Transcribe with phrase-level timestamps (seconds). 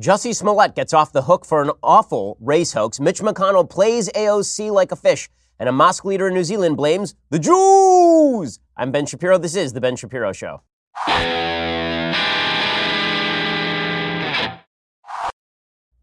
[0.00, 2.98] Jussie Smollett gets off the hook for an awful race hoax.
[2.98, 7.14] Mitch McConnell plays AOC like a fish, and a mosque leader in New Zealand blames
[7.28, 8.58] the Jews.
[8.74, 9.36] I'm Ben Shapiro.
[9.36, 10.62] This is The Ben Shapiro Show.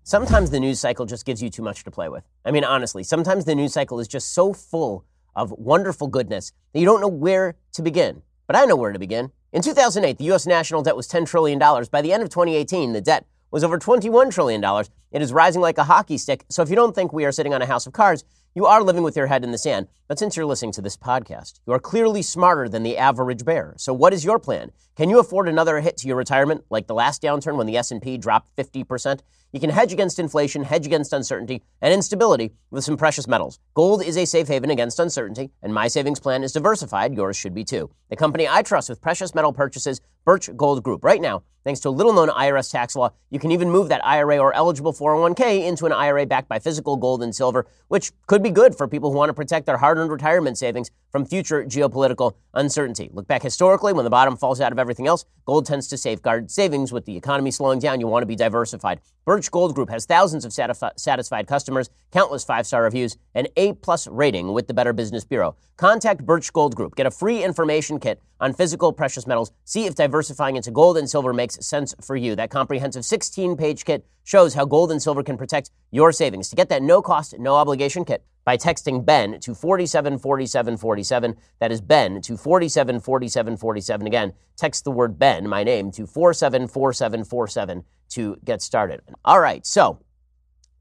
[0.03, 2.23] Sometimes the news cycle just gives you too much to play with.
[2.45, 5.03] I mean, honestly, sometimes the news cycle is just so full
[5.35, 8.21] of wonderful goodness that you don't know where to begin.
[8.45, 9.31] But I know where to begin.
[9.51, 10.45] In 2008, the U.S.
[10.45, 11.57] national debt was $10 trillion.
[11.57, 14.63] By the end of 2018, the debt was over $21 trillion.
[15.11, 16.45] It is rising like a hockey stick.
[16.49, 18.23] So if you don't think we are sitting on a house of cards,
[18.55, 19.87] you are living with your head in the sand.
[20.07, 23.75] But since you're listening to this podcast, you are clearly smarter than the average bear.
[23.77, 24.71] So what is your plan?
[24.95, 28.17] Can you afford another hit to your retirement like the last downturn when the S&P
[28.17, 29.21] dropped 50%?
[29.51, 33.59] You can hedge against inflation, hedge against uncertainty and instability with some precious metals.
[33.73, 37.15] Gold is a safe haven against uncertainty, and my savings plan is diversified.
[37.15, 37.89] Yours should be too.
[38.09, 41.03] The company I trust with precious metal purchases, Birch Gold Group.
[41.03, 44.05] Right now, thanks to a little known IRS tax law, you can even move that
[44.05, 48.43] IRA or eligible 401k into an IRA backed by physical gold and silver, which could
[48.43, 51.63] be good for people who want to protect their hard earned retirement savings from future
[51.63, 53.09] geopolitical uncertainty.
[53.13, 56.51] Look back historically, when the bottom falls out of everything else, gold tends to safeguard
[56.51, 56.91] savings.
[56.91, 58.99] With the economy slowing down, you want to be diversified.
[59.25, 64.07] Birch Gold Group has thousands of satisfied customers, countless five star reviews, and A plus
[64.07, 65.55] rating with the Better Business Bureau.
[65.77, 66.95] Contact Birch Gold Group.
[66.95, 69.51] Get a free information kit on physical precious metals.
[69.65, 72.35] See if diversifying into gold and silver makes sense for you.
[72.35, 76.49] That comprehensive 16 page kit shows how gold and silver can protect your savings.
[76.49, 81.35] To get that no cost, no obligation kit, by texting Ben to 474747.
[81.59, 84.07] That is Ben to 474747.
[84.07, 89.01] Again, text the word Ben, my name, to 474747 to get started.
[89.23, 89.99] All right, so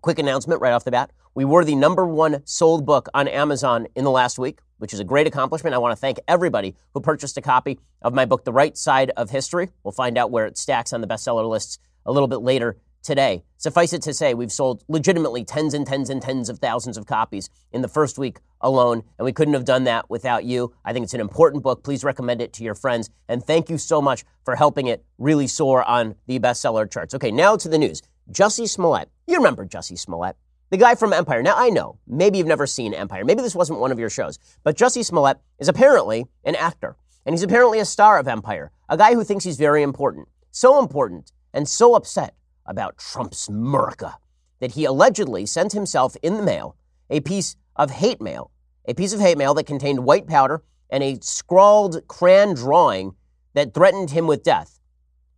[0.00, 1.11] quick announcement right off the bat.
[1.34, 5.00] We were the number one sold book on Amazon in the last week, which is
[5.00, 5.75] a great accomplishment.
[5.75, 9.11] I want to thank everybody who purchased a copy of my book, The Right Side
[9.16, 9.69] of History.
[9.84, 13.44] We'll find out where it stacks on the bestseller lists a little bit later today.
[13.56, 17.06] Suffice it to say, we've sold legitimately tens and tens and tens of thousands of
[17.06, 20.75] copies in the first week alone, and we couldn't have done that without you.
[20.84, 21.84] I think it's an important book.
[21.84, 25.47] Please recommend it to your friends, and thank you so much for helping it really
[25.47, 27.15] soar on the bestseller charts.
[27.15, 28.03] Okay, now to the news.
[28.31, 29.09] Jussie Smollett.
[29.27, 30.37] You remember Jussie Smollett.
[30.71, 31.43] The guy from Empire.
[31.43, 33.25] Now, I know, maybe you've never seen Empire.
[33.25, 34.39] Maybe this wasn't one of your shows.
[34.65, 36.97] But Jussie Smollett is apparently an actor.
[37.25, 40.29] And he's apparently a star of Empire, a guy who thinks he's very important.
[40.51, 42.34] So important and so upset
[42.67, 44.19] about Trump's America
[44.61, 46.77] that he allegedly sent himself in the mail
[47.11, 48.50] a piece of hate mail,
[48.87, 53.15] a piece of hate mail that contained white powder and a scrawled crayon drawing
[53.55, 54.81] that threatened him with death.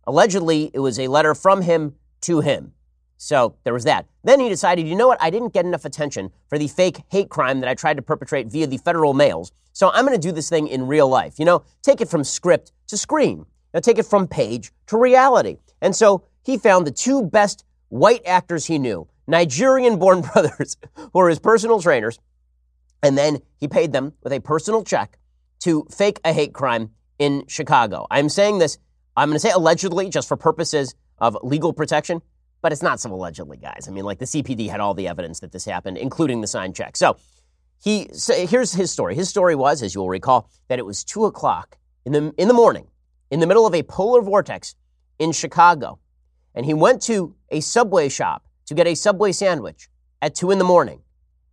[0.05, 2.73] Allegedly, it was a letter from him to him.
[3.23, 4.07] So there was that.
[4.23, 5.21] Then he decided, you know what?
[5.21, 8.47] I didn't get enough attention for the fake hate crime that I tried to perpetrate
[8.47, 9.51] via the federal mails.
[9.73, 11.37] So I'm going to do this thing in real life.
[11.37, 13.45] You know, take it from script to screen.
[13.75, 15.57] Now take it from page to reality.
[15.83, 21.11] And so he found the two best white actors he knew, Nigerian born brothers, who
[21.13, 22.17] were his personal trainers.
[23.03, 25.19] And then he paid them with a personal check
[25.59, 26.89] to fake a hate crime
[27.19, 28.07] in Chicago.
[28.09, 28.79] I'm saying this,
[29.15, 32.23] I'm going to say allegedly just for purposes of legal protection,
[32.61, 33.87] but it's not so allegedly, guys.
[33.87, 36.75] I mean, like the CPD had all the evidence that this happened, including the signed
[36.75, 36.95] check.
[36.95, 37.17] So
[37.83, 39.15] he, so here's his story.
[39.15, 42.47] His story was, as you will recall, that it was two o'clock in the, in
[42.47, 42.87] the morning,
[43.29, 44.75] in the middle of a polar vortex
[45.19, 45.99] in Chicago
[46.53, 49.89] and he went to a subway shop to get a subway sandwich
[50.21, 51.01] at 2 in the morning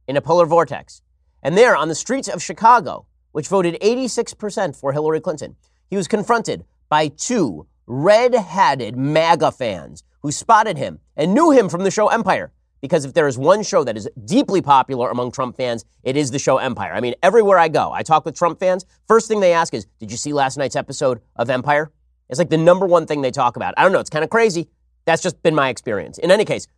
[0.06, 1.02] in a polar vortex.
[1.42, 5.56] And there, on the streets of Chicago, which voted 86% for Hillary Clinton,
[5.88, 11.68] he was confronted by two red hatted MAGA fans who spotted him and knew him
[11.68, 12.52] from the show Empire.
[12.80, 16.30] Because if there is one show that is deeply popular among Trump fans, it is
[16.30, 16.92] the show Empire.
[16.92, 18.84] I mean, everywhere I go, I talk with Trump fans.
[19.08, 21.90] First thing they ask is, Did you see last night's episode of Empire?
[22.28, 23.74] It's like the number one thing they talk about.
[23.76, 24.68] I don't know, it's kind of crazy.
[25.06, 26.18] That's just been my experience.
[26.18, 26.68] In any case,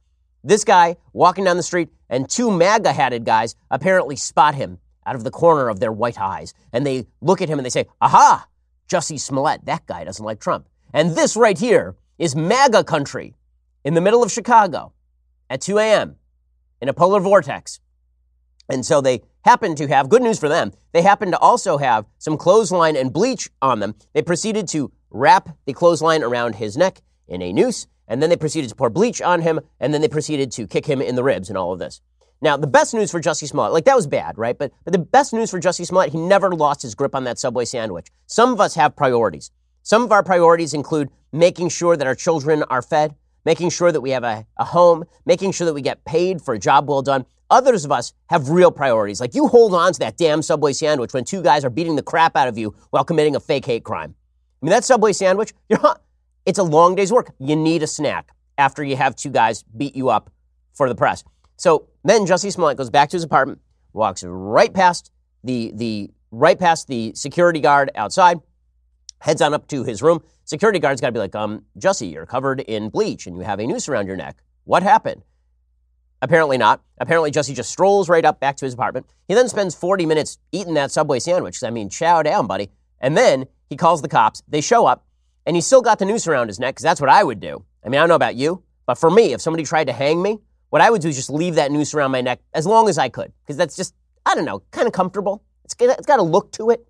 [0.44, 5.17] this guy walking down the street and two MAGA hatted guys apparently spot him out
[5.17, 6.55] of the corner of their white eyes.
[6.73, 8.46] And they look at him and they say, Aha,
[8.88, 10.69] Jussie Smollett, that guy doesn't like Trump.
[10.92, 13.34] And this right here is MAGA country
[13.84, 14.92] in the middle of Chicago
[15.48, 16.16] at 2 a.m.
[16.81, 17.81] in a polar vortex.
[18.69, 22.06] And so they happen to have, good news for them, they happen to also have
[22.19, 23.94] some clothesline and bleach on them.
[24.12, 28.36] They proceeded to wrap the clothesline around his neck in a noose and then they
[28.36, 31.22] proceeded to pour bleach on him, and then they proceeded to kick him in the
[31.22, 32.02] ribs and all of this.
[32.43, 34.58] Now, the best news for Jussie Smollett, like that was bad, right?
[34.58, 37.38] But, but the best news for Jussie Smollett, he never lost his grip on that
[37.38, 38.08] Subway sandwich.
[38.26, 39.52] Some of us have priorities.
[39.82, 44.00] Some of our priorities include making sure that our children are fed, making sure that
[44.00, 47.03] we have a, a home, making sure that we get paid for a job well
[47.03, 47.25] done.
[47.50, 49.21] Others of us have real priorities.
[49.21, 52.03] Like you hold on to that damn Subway sandwich when two guys are beating the
[52.03, 54.15] crap out of you while committing a fake hate crime.
[54.62, 56.03] I mean, that Subway sandwich, you're not,
[56.47, 57.32] it's a long day's work.
[57.38, 60.31] You need a snack after you have two guys beat you up
[60.75, 61.25] for the press.
[61.56, 63.61] So then Jussie Smollett goes back to his apartment,
[63.93, 65.11] walks right past
[65.43, 68.41] the, the right past the security guard outside,
[69.20, 70.22] heads on up to his room.
[70.44, 73.61] Security guard's got to be like, um, Jussie, you're covered in bleach and you have
[73.61, 74.43] a noose around your neck.
[74.64, 75.22] What happened?
[76.22, 76.82] Apparently not.
[76.99, 79.06] Apparently, Jussie just strolls right up back to his apartment.
[79.26, 81.62] He then spends 40 minutes eating that Subway sandwich.
[81.62, 82.70] I mean, chow down, buddy.
[83.00, 84.43] And then he calls the cops.
[84.46, 85.06] They show up,
[85.46, 87.64] and he's still got the noose around his neck because that's what I would do.
[87.84, 90.20] I mean, I don't know about you, but for me, if somebody tried to hang
[90.20, 90.38] me,
[90.69, 92.99] what I would do is just leave that noose around my neck as long as
[92.99, 93.94] I could because that's just,
[94.26, 95.43] I don't know, kind of comfortable.
[95.64, 96.87] It's, it's got a look to it?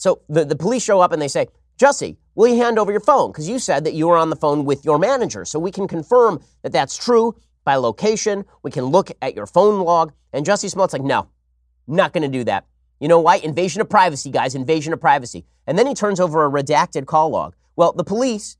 [0.00, 1.48] So the, the police show up and they say,
[1.78, 3.30] Jussie, will you hand over your phone?
[3.30, 5.44] Because you said that you were on the phone with your manager.
[5.44, 8.46] So we can confirm that that's true by location.
[8.62, 10.14] We can look at your phone log.
[10.32, 11.28] And Jussie Smollett's like, no,
[11.86, 12.64] not going to do that.
[12.98, 13.36] You know why?
[13.36, 15.44] Invasion of privacy, guys, invasion of privacy.
[15.66, 17.54] And then he turns over a redacted call log.
[17.76, 18.56] Well, the police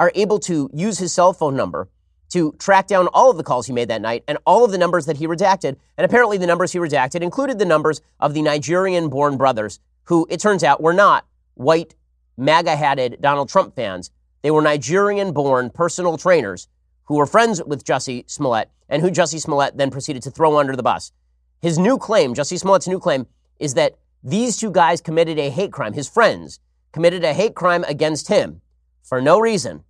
[0.00, 1.88] are able to use his cell phone number
[2.30, 4.78] to track down all of the calls he made that night and all of the
[4.78, 5.76] numbers that he redacted.
[5.96, 10.26] And apparently, the numbers he redacted included the numbers of the Nigerian born brothers, who
[10.30, 11.94] it turns out were not white,
[12.36, 14.10] MAGA hatted Donald Trump fans.
[14.42, 16.68] They were Nigerian born personal trainers
[17.04, 20.74] who were friends with Jussie Smollett and who Jussie Smollett then proceeded to throw under
[20.74, 21.12] the bus.
[21.60, 23.26] His new claim, Jussie Smollett's new claim,
[23.58, 25.92] is that these two guys committed a hate crime.
[25.92, 26.60] His friends
[26.92, 28.62] committed a hate crime against him
[29.02, 29.84] for no reason,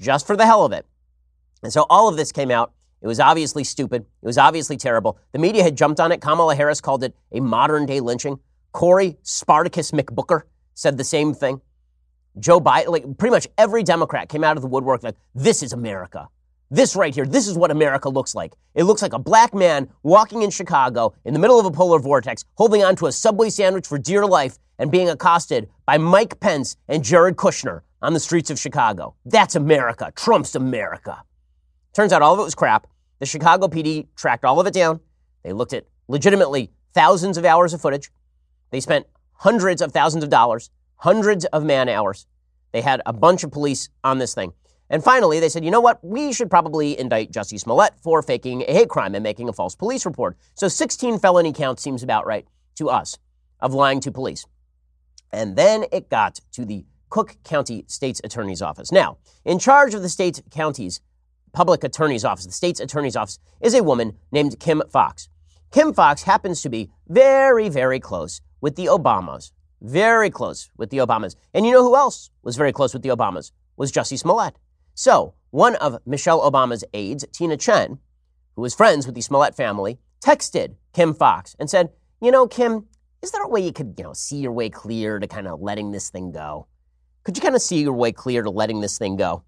[0.00, 0.86] just for the hell of it.
[1.62, 2.72] And so all of this came out.
[3.00, 4.02] It was obviously stupid.
[4.22, 5.18] It was obviously terrible.
[5.32, 6.20] The media had jumped on it.
[6.20, 8.38] Kamala Harris called it a modern day lynching.
[8.74, 10.42] Cory Spartacus McBooker
[10.74, 11.60] said the same thing.
[12.40, 15.72] Joe Biden, like pretty much every Democrat came out of the woodwork like, this is
[15.72, 16.28] America.
[16.72, 18.54] This right here, this is what America looks like.
[18.74, 22.00] It looks like a black man walking in Chicago in the middle of a polar
[22.00, 26.76] vortex, holding onto a Subway sandwich for dear life and being accosted by Mike Pence
[26.88, 29.14] and Jared Kushner on the streets of Chicago.
[29.24, 30.12] That's America.
[30.16, 31.22] Trump's America.
[31.92, 32.88] Turns out all of it was crap.
[33.20, 34.98] The Chicago PD tracked all of it down.
[35.44, 38.10] They looked at legitimately thousands of hours of footage.
[38.70, 42.26] They spent hundreds of thousands of dollars, hundreds of man hours.
[42.72, 44.52] They had a bunch of police on this thing.
[44.90, 46.04] And finally, they said, you know what?
[46.04, 49.74] We should probably indict Jussie Smollett for faking a hate crime and making a false
[49.74, 50.36] police report.
[50.54, 52.46] So 16 felony counts seems about right
[52.76, 53.18] to us
[53.60, 54.46] of lying to police.
[55.32, 58.92] And then it got to the Cook County State's Attorney's Office.
[58.92, 61.00] Now, in charge of the state county's
[61.52, 65.28] public attorney's office, the state's attorney's office, is a woman named Kim Foxx.
[65.70, 69.52] Kim Foxx happens to be very, very close with the Obamas.
[69.82, 71.36] Very close with the Obamas.
[71.52, 73.52] And you know who else was very close with the Obamas?
[73.76, 74.56] Was Jussie Smollett.
[74.94, 77.98] So, one of Michelle Obama's aides, Tina Tchen,
[78.56, 81.90] who was friends with the Smollett family, texted Kim Foxx and said,
[82.22, 82.86] You know, Kim,
[83.20, 85.60] is there a way you could, you know, see your way clear to kind of
[85.60, 86.66] letting this thing go?
[87.24, 89.44] Could you kind of see your way clear to letting this thing go?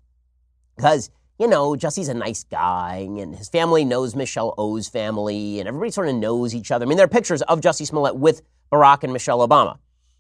[0.76, 5.68] Because, you know, Jussie's a nice guy and his family knows Michelle O's family and
[5.68, 6.84] everybody sort of knows each other.
[6.84, 9.78] I mean, there are pictures of Jussie Smollett with Barack and Michelle Obama.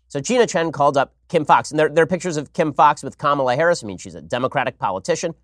[0.08, 3.02] So Tina Tchen called up Kim Foxx, and there, there are pictures of Kim Foxx
[3.02, 3.82] with Kamala Harris.
[3.82, 5.34] I mean, she's a Democratic politician.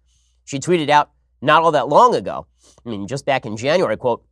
[0.44, 2.46] She tweeted out not all that long ago,
[2.84, 4.24] I mean, just back in January, quote,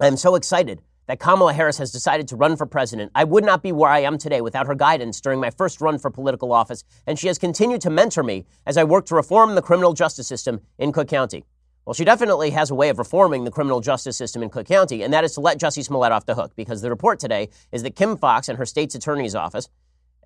[0.00, 3.12] I'm so excited that Kamala Harris has decided to run for president.
[3.14, 5.98] I would not be where I am today without her guidance during my first run
[5.98, 9.54] for political office, and she has continued to mentor me as I work to reform
[9.54, 11.44] the criminal justice system in Cook County.
[11.86, 15.02] Well, she definitely has a way of reforming the criminal justice system in Cook County,
[15.02, 17.82] and that is to let Jussie Smollett off the hook, because the report today is
[17.82, 19.68] that Kim Foxx and her state's attorney's office,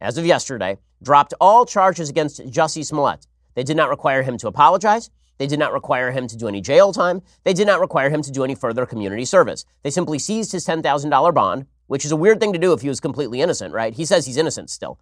[0.00, 3.26] as of yesterday, dropped all charges against Jussie Smollett.
[3.54, 5.10] They did not require him to apologize.
[5.38, 7.22] They did not require him to do any jail time.
[7.42, 9.64] They did not require him to do any further community service.
[9.82, 12.88] They simply seized his $10,000 bond, which is a weird thing to do if he
[12.88, 13.94] was completely innocent, right?
[13.94, 15.00] He says he's innocent still.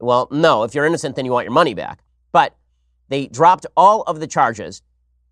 [0.00, 2.02] Well, no, if you're innocent, then you want your money back.
[2.30, 2.54] But
[3.08, 4.82] they dropped all of the charges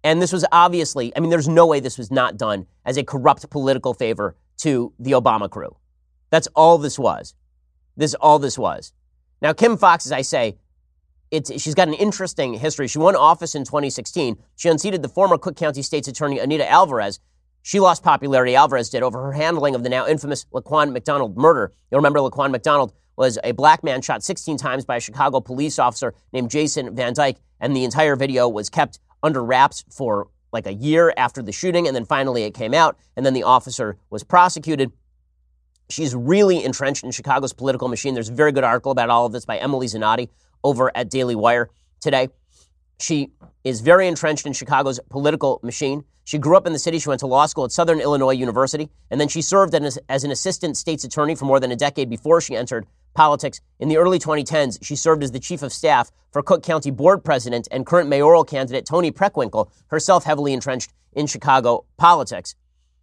[0.05, 3.05] and this was obviously, I mean, there's no way this was not done as a
[3.05, 5.77] corrupt political favor to the Obama crew.
[6.31, 7.35] That's all this was.
[7.97, 8.93] This is all this was.
[9.41, 10.57] Now, Kim Foxx, as I say,
[11.31, 12.89] it's, she's got an interesting history.
[12.89, 14.37] She won office in 2016.
[14.57, 17.21] She unseated the former Cook County State's Attorney Anita Alvarez.
[17.63, 21.73] She lost popularity, Alvarez did, over her handling of the now infamous Laquan McDonald murder.
[21.91, 25.79] You'll remember Laquan McDonald was a black man shot 16 times by a Chicago police
[25.79, 30.67] officer named Jason Van Dyke, and the entire video was kept under wraps for like
[30.67, 33.97] a year after the shooting, and then finally it came out, and then the officer
[34.11, 34.93] was prosecuted.
[35.89, 38.15] She's really entrenched in Chicago's political machine.
[38.15, 40.29] There's a very good article about all of this by Emily Zanotti
[40.63, 42.29] over at Daily Wire today.
[43.01, 43.31] She
[43.65, 46.05] is very entrenched in Chicago's political machine.
[46.25, 46.99] She grew up in the city.
[46.99, 50.23] She went to law school at Southern Illinois University, and then she served as, as
[50.23, 53.61] an assistant state's attorney for more than a decade before she entered politics.
[53.79, 57.25] In the early 2010s, she served as the chief of staff for Cook County Board
[57.25, 62.55] President and current mayoral candidate Toni Preckwinkle, herself heavily entrenched in Chicago politics.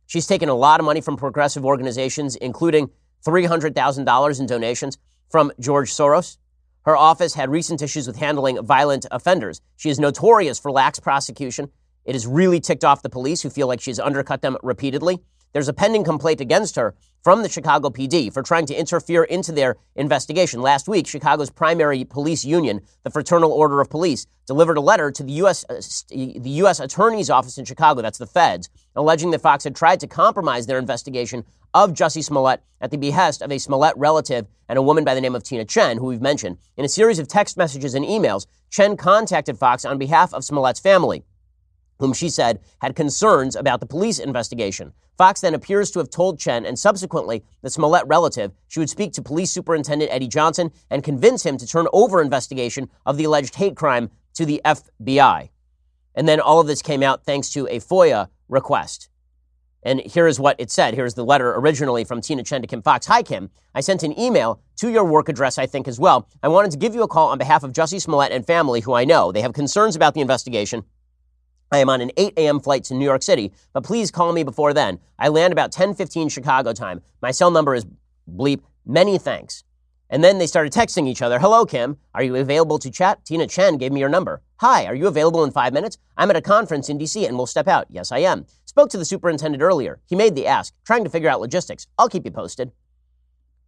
[0.07, 2.89] She's taken a lot of money from progressive organizations, including
[3.25, 4.97] $300,000 in donations
[5.29, 6.37] from George Soros.
[6.85, 9.61] Her office had recent issues with handling violent offenders.
[9.75, 11.69] She is notorious for lax prosecution.
[12.05, 15.19] It has really ticked off the police who feel like she's undercut them repeatedly.
[15.53, 19.51] There's a pending complaint against her from the Chicago PD for trying to interfere into
[19.51, 20.61] their investigation.
[20.61, 25.23] Last week, Chicago's primary police union, the Fraternal Order of Police, delivered a letter to
[25.23, 25.65] the U.S.
[25.69, 26.79] Uh, the U.S.
[26.79, 30.79] Attorney's Office in Chicago, that's the feds, alleging that Foxx had tried to compromise their
[30.79, 35.13] investigation of Jussie Smollett at the behest of a Smollett relative and a woman by
[35.13, 36.57] the name of Tina Tchen, who we've mentioned.
[36.77, 40.79] In a series of text messages and emails, Tchen contacted Foxx on behalf of Smollett's
[40.79, 41.23] family
[41.99, 44.93] whom she said had concerns about the police investigation.
[45.17, 49.11] Foxx then appears to have told Tchen and subsequently the Smollett relative she would speak
[49.13, 53.55] to Police Superintendent Eddie Johnson and convince him to turn over investigation of the alleged
[53.55, 55.49] hate crime to the FBI.
[56.15, 59.09] And then all of this came out thanks to a FOIA request.
[59.83, 60.93] And here is what it said.
[60.93, 63.05] Here's the letter originally from Tina Tchen to Kim Foxx.
[63.07, 63.49] Hi, Kim.
[63.73, 66.27] I sent an email to your work address, I think, as well.
[66.43, 68.93] I wanted to give you a call on behalf of Jussie Smollett and family, who
[68.93, 69.31] I know.
[69.31, 70.83] They have concerns about the investigation
[71.71, 72.59] I am on an 8 a.m.
[72.59, 74.99] flight to New York City, but please call me before then.
[75.19, 77.01] I land about 10:15 Chicago time.
[77.21, 77.85] My cell number is
[78.27, 78.61] bleep.
[78.85, 79.63] Many thanks.
[80.09, 81.37] And then they started texting each other.
[81.37, 81.97] Hello, Kim.
[82.15, 83.23] Are you available to chat?
[83.23, 84.41] Tina Tchen gave me your number.
[84.57, 85.99] Hi, are you available in five minutes?
[86.17, 87.85] I'm at a conference in DC and we'll step out.
[87.91, 88.47] Yes, I am.
[88.65, 89.99] Spoke to the superintendent earlier.
[90.07, 91.85] He made the ask, trying to figure out logistics.
[91.99, 92.71] I'll keep you posted.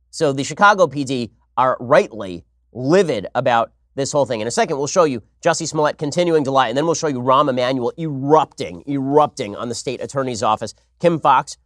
[0.10, 2.44] So the Chicago PD are rightly
[2.74, 4.42] livid about this whole thing.
[4.42, 7.08] In a second, we'll show you Jussie Smollett continuing to lie, and then we'll show
[7.08, 10.74] you Rahm Emanuel erupting, erupting on the state attorney's office.
[11.00, 11.58] Kim Foxx,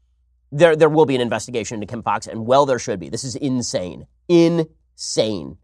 [0.51, 3.09] there, there will be an investigation into Kim Foxx, and well, there should be.
[3.09, 4.07] This is insane.
[4.27, 5.57] Insane,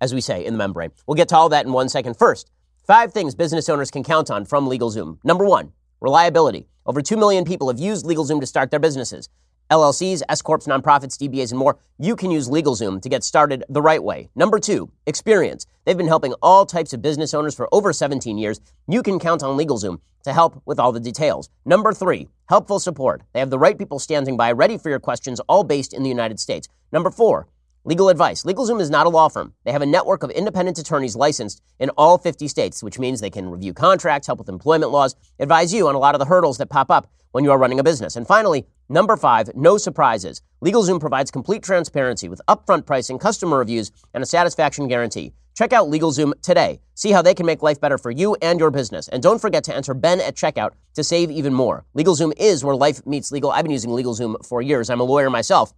[0.00, 0.90] as we say in the membrane.
[1.06, 2.16] We'll get to all that in one second.
[2.16, 2.50] First,
[2.86, 5.18] five things business owners can count on from LegalZoom.
[5.24, 6.68] Number one, reliability.
[6.86, 9.28] Over 2 million people have used LegalZoom to start their businesses.
[9.70, 13.80] LLCs, S Corps, nonprofits, DBAs, and more, you can use LegalZoom to get started the
[13.80, 14.28] right way.
[14.34, 15.66] Number two, experience.
[15.84, 18.60] They've been helping all types of business owners for over 17 years.
[18.88, 21.48] You can count on LegalZoom to help with all the details.
[21.64, 23.22] Number three, helpful support.
[23.32, 26.08] They have the right people standing by, ready for your questions, all based in the
[26.08, 26.68] United States.
[26.92, 27.48] Number four,
[27.86, 28.44] Legal advice.
[28.44, 29.52] LegalZoom is not a law firm.
[29.64, 33.28] They have a network of independent attorneys licensed in all 50 states, which means they
[33.28, 36.56] can review contracts, help with employment laws, advise you on a lot of the hurdles
[36.56, 38.14] that pop up when you are running a business.
[38.14, 40.40] And finally, number five, no surprises.
[40.64, 45.32] LegalZoom provides complete transparency with upfront pricing, customer reviews, and a satisfaction guarantee.
[45.52, 46.80] Check out LegalZoom today.
[46.94, 49.08] See how they can make life better for you and your business.
[49.08, 51.84] And don't forget to enter Ben at checkout to save even more.
[51.98, 53.50] LegalZoom is where life meets legal.
[53.50, 54.88] I've been using LegalZoom for years.
[54.88, 55.74] I'm a lawyer myself,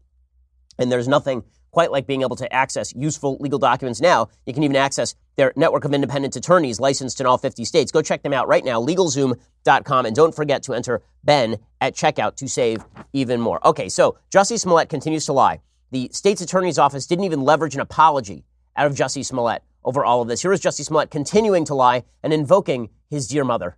[0.78, 1.42] and there's nothing
[1.76, 4.30] quite like being able to access useful legal documents now.
[4.46, 7.92] You can even access their network of independent attorneys licensed in all 50 states.
[7.92, 10.06] Go check them out right now, legalzoom.com.
[10.06, 13.60] And don't forget to enter Ben at checkout to save even more.
[13.62, 15.60] Okay, so Jussie Smollett continues to lie.
[15.90, 20.22] The state's attorney's office didn't even leverage an apology out of Jussie Smollett over all
[20.22, 20.40] of this.
[20.40, 23.76] Here is Jussie Smollett continuing to lie and invoking his dear mother.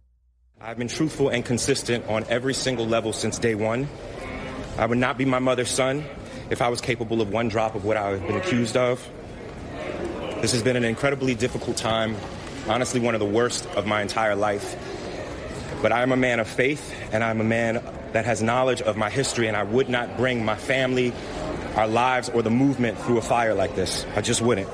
[0.60, 3.88] I've been truthful and consistent on every single level since day one.
[4.78, 6.04] I would not be my mother's son
[6.50, 9.06] if I was capable of one drop of what I've been accused of.
[10.40, 12.16] This has been an incredibly difficult time,
[12.68, 14.76] honestly, one of the worst of my entire life.
[15.82, 18.96] But I am a man of faith, and I'm a man that has knowledge of
[18.96, 21.12] my history, and I would not bring my family,
[21.76, 24.06] our lives, or the movement through a fire like this.
[24.16, 24.68] I just wouldn't.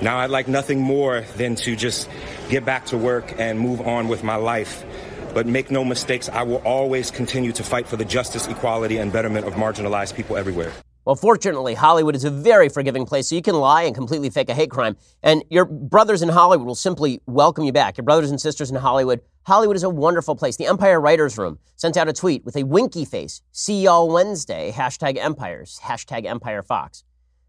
[0.00, 2.08] Now, I'd like nothing more than to just
[2.48, 4.84] get back to work and move on with my life.
[5.34, 9.12] But make no mistakes, I will always continue to fight for the justice, equality, and
[9.12, 10.72] betterment of marginalized people everywhere.
[11.08, 14.50] Well, fortunately, Hollywood is a very forgiving place, so you can lie and completely fake
[14.50, 17.96] a hate crime, and your brothers in Hollywood will simply welcome you back.
[17.96, 20.56] Your brothers and sisters in Hollywood, Hollywood is a wonderful place.
[20.56, 23.40] The Empire Writers Room sent out a tweet with a winky face.
[23.52, 24.70] See y'all Wednesday.
[24.70, 25.80] Hashtag Empires.
[25.82, 27.04] Hashtag Empire Fox.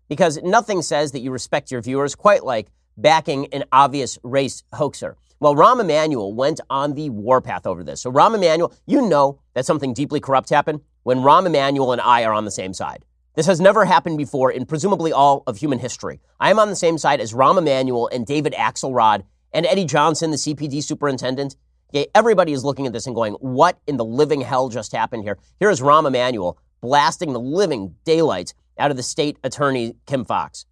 [0.07, 5.17] Because nothing says that you respect your viewers quite like backing an obvious race hoaxer.
[5.41, 7.99] Well, Rahm Emanuel went on the warpath over this.
[7.99, 12.23] So Rahm Emanuel, you know that something deeply corrupt happened when Rahm Emanuel and I
[12.23, 13.03] are on the same side.
[13.39, 16.19] This has never happened before in presumably all of human history.
[16.41, 20.31] I am on the same side as Rahm Emanuel and David Axelrod and Eddie Johnson,
[20.31, 21.55] the CPD superintendent.
[21.89, 25.23] Okay, everybody is looking at this and going, what in the living hell just happened
[25.23, 25.37] here?
[25.57, 30.65] Here is Rahm Emanuel blasting the living daylights out of the state attorney, Kim Foxx.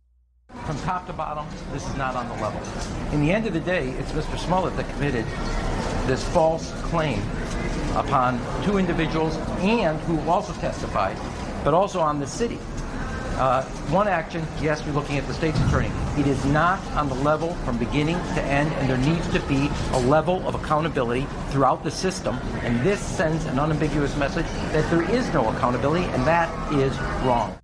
[0.65, 2.61] From top to bottom, this is not on the level.
[3.13, 4.37] In the end of the day, it's Mr.
[4.37, 5.23] Smollett that committed
[6.05, 7.21] this false claim
[7.95, 11.15] upon two individuals and who also testified,
[11.67, 12.57] but also on the city.
[13.35, 15.91] Uh, one action, yes, we're looking at the state's attorney.
[16.17, 19.69] It is not on the level from beginning to end, and there needs to be
[19.91, 22.37] a level of accountability throughout the system.
[22.61, 27.59] And this sends an unambiguous message that there is no accountability, and that is wrong.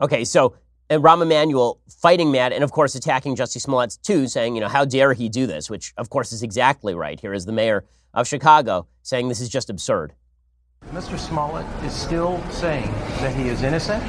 [0.00, 0.54] Okay, so
[0.88, 4.68] and Rahm Emanuel fighting mad and, of course, attacking Jussie Smollett too, saying, you know,
[4.68, 7.18] how dare he do this, which, of course, is exactly right.
[7.18, 7.84] Here is the mayor
[8.14, 10.14] of Chicago saying this is just absurd.
[10.92, 11.18] Mr.
[11.18, 14.02] Smollett is still saying that he is innocent,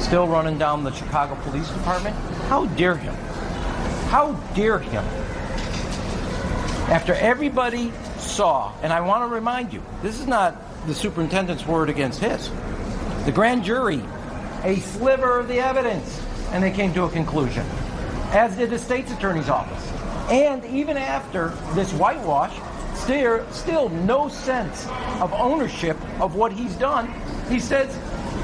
[0.00, 2.14] still running down the Chicago Police Department.
[2.48, 3.14] How dare him?
[4.08, 5.04] How dare him?
[6.88, 11.90] After everybody saw, and I want to remind you, this is not the superintendent's word
[11.90, 12.50] against his.
[13.24, 14.00] The grand jury
[14.62, 17.66] a sliver of the evidence, and they came to a conclusion,
[18.30, 19.92] as did the state's attorney's office.
[20.30, 22.56] And even after this whitewash,
[23.06, 24.88] still, still no sense
[25.20, 27.14] of ownership of what he's done.
[27.48, 27.96] He says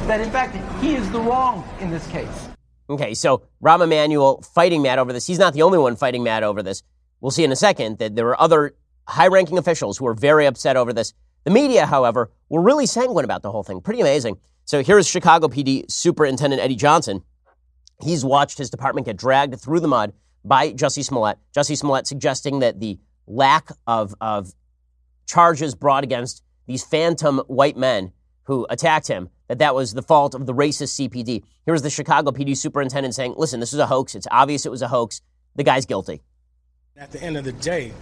[0.06, 2.48] that, in fact, he is the wrong in this case.
[2.88, 5.26] Okay, so Rahm Emanuel fighting mad over this.
[5.26, 6.84] He's not the only one fighting mad over this.
[7.20, 8.76] We'll see in a second that there were other
[9.08, 11.12] high ranking officials who were very upset over this.
[11.42, 13.80] The media, however, were really sanguine about the whole thing.
[13.80, 14.38] Pretty amazing.
[14.64, 17.22] So here's Chicago PD Superintendent Eddie Johnson.
[18.00, 20.12] He's watched his department get dragged through the mud
[20.44, 21.38] by Jussie Smollett.
[21.52, 24.52] Jussie Smollett suggesting that the lack of, of
[25.26, 28.12] charges brought against these phantom white men
[28.44, 31.42] who attacked him, that that was the fault of the racist CPD.
[31.64, 34.14] Here's the Chicago PD superintendent saying, listen, this is a hoax.
[34.14, 35.20] It's obvious it was a hoax.
[35.54, 36.22] The guy's guilty.
[36.96, 37.92] At the end of the day,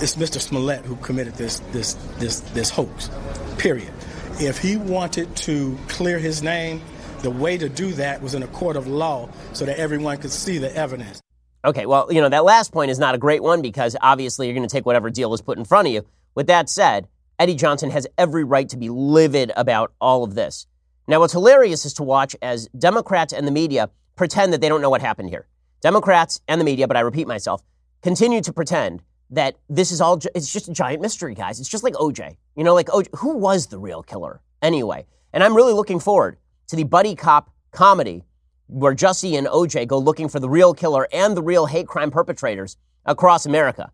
[0.00, 0.40] it's Mr.
[0.40, 3.10] Smollett who committed this, this, this, this hoax,
[3.58, 3.92] period.
[4.40, 6.80] If he wanted to clear his name,
[7.22, 10.30] the way to do that was in a court of law so that everyone could
[10.30, 11.20] see the evidence.
[11.64, 14.54] Okay, well, you know, that last point is not a great one because obviously you're
[14.54, 16.06] going to take whatever deal is put in front of you.
[16.34, 20.66] With that said, Eddie Johnson has every right to be livid about all of this.
[21.08, 24.82] Now, what's hilarious is to watch as Democrats and the media pretend that they don't
[24.82, 25.48] know what happened here.
[25.80, 27.62] Democrats and the media, but I repeat myself,
[28.02, 31.60] continue to pretend that this is all, it's just a giant mystery, guys.
[31.60, 32.36] It's just like OJ.
[32.56, 35.06] You know, like OJ, who was the real killer anyway?
[35.32, 38.24] And I'm really looking forward to the buddy cop comedy
[38.68, 42.10] where Jussie and OJ go looking for the real killer and the real hate crime
[42.10, 43.90] perpetrators across America.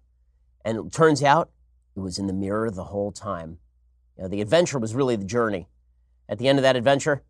[0.64, 1.50] And it turns out
[1.96, 3.58] it was in the mirror the whole time.
[4.16, 5.68] You know, the adventure was really the journey.
[6.28, 7.22] At the end of that adventure,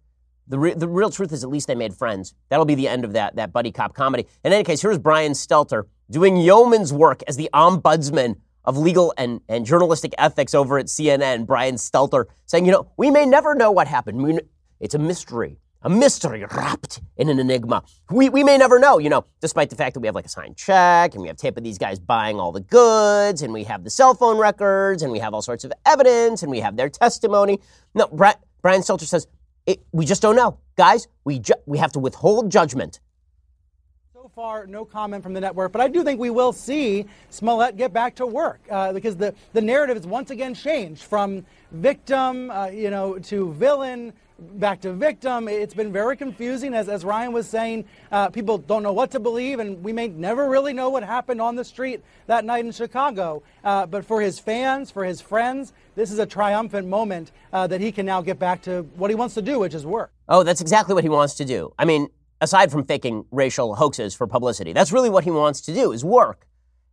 [0.46, 2.34] the, re- the real truth is at least they made friends.
[2.48, 4.26] That'll be the end of that, that buddy cop comedy.
[4.44, 9.40] In any case, here's Brian Stelter doing yeoman's work as the ombudsman of legal and,
[9.48, 13.70] and journalistic ethics over at CNN, Brian Stelter, saying, you know, we may never know
[13.70, 14.40] what happened.
[14.80, 17.84] It's a mystery, a mystery wrapped in an enigma.
[18.10, 20.30] We, we may never know, you know, despite the fact that we have like a
[20.30, 23.64] signed check and we have tape of these guys buying all the goods and we
[23.64, 26.76] have the cell phone records and we have all sorts of evidence and we have
[26.76, 27.60] their testimony.
[27.94, 29.26] No, Brian Stelter says,
[29.92, 30.58] we just don't know.
[30.76, 33.00] Guys, we, ju- we have to withhold judgment
[34.14, 37.76] So far, no comment from the network, but I do think we will see Smollett
[37.76, 42.50] get back to work uh, because the, the narrative has once again changed from victim,
[42.50, 45.48] uh, you know, to villain, back to victim.
[45.48, 47.84] It's been very confusing, as, as Ryan was saying.
[48.10, 51.40] Uh, people don't know what to believe, and we may never really know what happened
[51.40, 53.42] on the street that night in Chicago.
[53.62, 57.80] Uh, but for his fans, for his friends, this is a triumphant moment uh, that
[57.80, 60.12] he can now get back to what he wants to do, which is work.
[60.28, 61.72] Oh, that's exactly what he wants to do.
[61.78, 62.08] I mean,
[62.40, 64.72] aside from faking racial hoaxes for publicity.
[64.72, 66.46] That's really what he wants to do is work.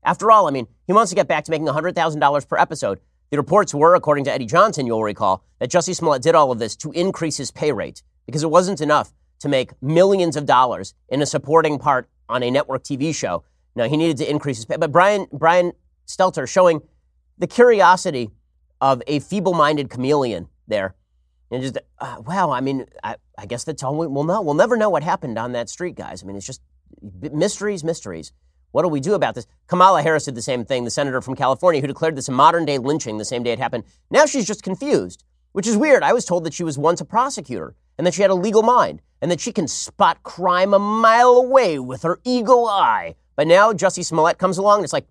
[0.04, 3.00] After all, I mean, he wants to get back to making $100,000 per episode.
[3.32, 6.60] The reports were, according to Eddie Johnson, you'll recall, that Jussie Smollett did all of
[6.60, 10.94] this to increase his pay rate because it wasn't enough to make millions of dollars
[11.08, 13.44] in a supporting part on a network TV show.
[13.76, 14.76] No, he needed to increase his pay.
[14.76, 15.72] But Brian, Brian
[16.06, 16.82] Stelter showing
[17.38, 18.32] the curiosity
[18.82, 20.96] of a feeble minded chameleon there
[21.52, 24.42] and just, uh, wow, I mean, I, I guess that's all we, will know.
[24.42, 26.24] We'll never know what happened on that street, guys.
[26.24, 26.62] I mean, it's just
[27.02, 28.32] mysteries, mysteries.
[28.72, 29.48] What do we do about this?
[29.68, 32.66] Kamala Harris did the same thing, the senator from California who declared this a modern
[32.66, 33.84] day lynching the same day it happened.
[34.10, 36.04] Now she's just confused, which is weird.
[36.04, 38.64] I was told that she was once a prosecutor and that she had a legal
[38.64, 43.16] mind and that she can spot crime a mile away with her eagle eye.
[43.36, 45.08] But now Jussie Smollett comes along and it's like,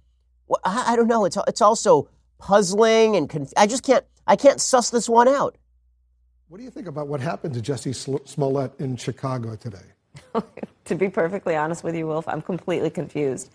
[0.47, 1.25] well, I, I don't know.
[1.25, 5.57] It's, it's also puzzling and conf- I just can't, I can't suss this one out.
[6.49, 7.95] What do you think about what happened to Jussie
[8.27, 9.79] Smollett in Chicago today?
[10.85, 13.51] to be perfectly honest with you, Wolf, I'm completely confused.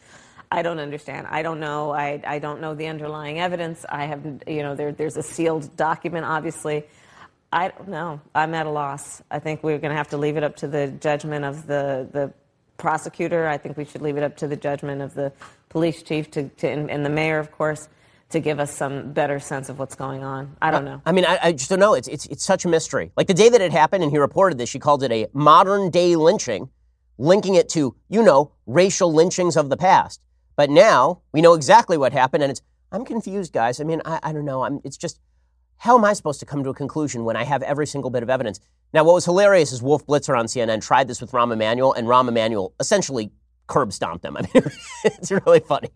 [0.52, 1.28] I don't understand.
[1.30, 1.92] I don't know.
[1.92, 3.86] I, I don't know the underlying evidence.
[3.90, 6.86] I have, you know, there, there's a sealed document, obviously.
[7.52, 8.22] I don't know.
[8.34, 9.22] I'm at a loss.
[9.32, 12.08] I think we're going to have to leave it up to the judgment of the,
[12.12, 12.34] the
[12.78, 13.48] prosecutor.
[13.48, 15.32] I think we should leave it up to the judgment of the
[15.70, 17.88] police chief to, to and, and the mayor, of course,
[18.30, 20.56] to give us some better sense of what's going on.
[20.62, 21.02] I don't know.
[21.06, 21.94] I mean, I, I just don't know.
[21.94, 23.12] It's, it's, it's such a mystery.
[23.16, 25.92] Like the day that it happened and he reported this, she called it a modern
[25.92, 26.70] day lynching,
[27.18, 30.22] linking it to, you know, racial lynchings of the past.
[30.56, 32.62] But now we know exactly what happened, and it's,
[32.92, 33.80] I'm confused, guys.
[33.80, 34.64] I mean, I, I don't know.
[34.64, 35.20] I'm, it's just,
[35.78, 38.24] how am I supposed to come to a conclusion when I have every single bit
[38.24, 38.60] of evidence?
[38.94, 42.08] Now, what was hilarious is Wolf Blitzer on CNN tried this with Rahm Emanuel, and
[42.08, 43.32] Rahm Emanuel essentially
[43.68, 44.38] curb stomped him.
[44.38, 44.64] I mean,
[45.04, 45.90] it's really funny.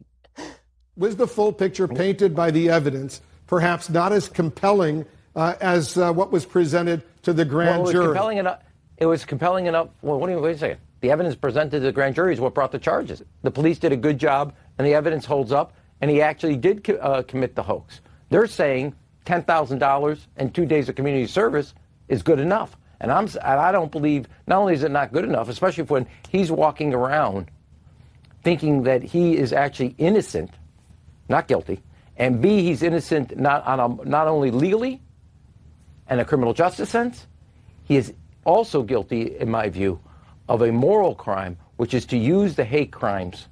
[0.99, 6.11] Was the full picture painted by the evidence perhaps not as compelling uh, as uh,
[6.11, 8.05] what was presented to the grand well, it was jury?
[8.07, 8.59] Compelling enough,
[8.97, 9.87] it was compelling enough.
[10.01, 10.79] Well, what do you, wait a second.
[10.99, 13.23] The evidence presented to the grand jury is what brought the charges.
[13.43, 16.87] The police did a good job, and the evidence holds up, and he actually did
[17.01, 18.01] uh, commit the hoax.
[18.29, 18.93] They're saying
[19.25, 21.73] $10,000 and two days of community service
[22.09, 22.75] is good enough.
[22.99, 26.05] And I'm, and I don't believe, not only is it not good enough, especially when
[26.29, 27.49] he's walking around
[28.43, 30.51] thinking that he is actually innocent,
[31.29, 31.81] not guilty,
[32.17, 35.01] and B, he's innocent not, on a, not only legally
[36.07, 37.27] and a criminal justice sense,
[37.83, 38.13] he is
[38.45, 39.99] also guilty, in my view,
[40.47, 43.47] of a moral crime, which is to use the hate crimes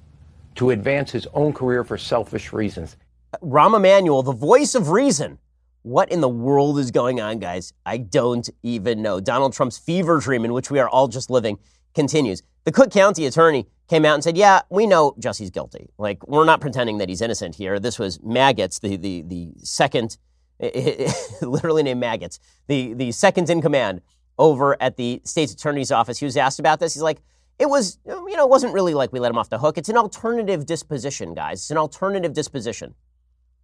[0.56, 2.98] to advance his own career for selfish reasons.
[3.42, 5.38] Rahm Emanuel, the voice of reason.
[5.84, 7.72] What in the world is going on, guys?
[7.86, 9.22] I don't even know.
[9.22, 11.60] Donald Trump's fever dream, in which we are all just living,
[11.97, 12.41] continues.
[12.63, 15.89] The Cook County attorney came out and said, "Yeah, we know Jussie's guilty.
[15.97, 17.79] Like we're not pretending that he's innocent here.
[17.79, 20.17] This was Magats, the the the second,
[21.41, 24.01] literally named Magats, the the second in command
[24.38, 26.19] over at the state's attorney's office.
[26.19, 26.93] He was asked about this.
[26.93, 27.19] He's like,
[27.57, 29.79] it was, you know, it wasn't really like we let him off the hook.
[29.79, 31.60] It's an alternative disposition, guys.
[31.62, 32.93] It's an alternative disposition.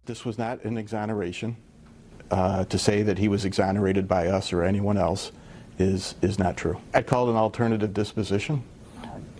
[0.06, 1.56] This was not an exoneration.
[2.30, 5.30] Uh, to say that he was exonerated by us or anyone else
[5.78, 6.80] is is not true.
[6.92, 8.62] I called an alternative disposition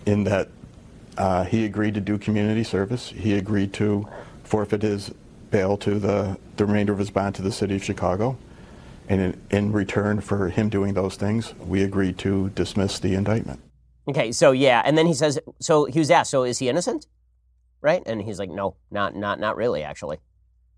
[0.05, 0.49] in that
[1.17, 3.09] uh, he agreed to do community service.
[3.09, 4.07] He agreed to
[4.43, 5.11] forfeit his
[5.49, 8.37] bail to the, the remainder of his bond to the city of Chicago.
[9.07, 13.61] And in, in return for him doing those things, we agreed to dismiss the indictment.
[14.07, 17.07] Okay, so yeah, and then he says, so he was asked, so is he innocent?
[17.81, 18.03] Right?
[18.05, 20.17] And he's like, no, not not not really, actually.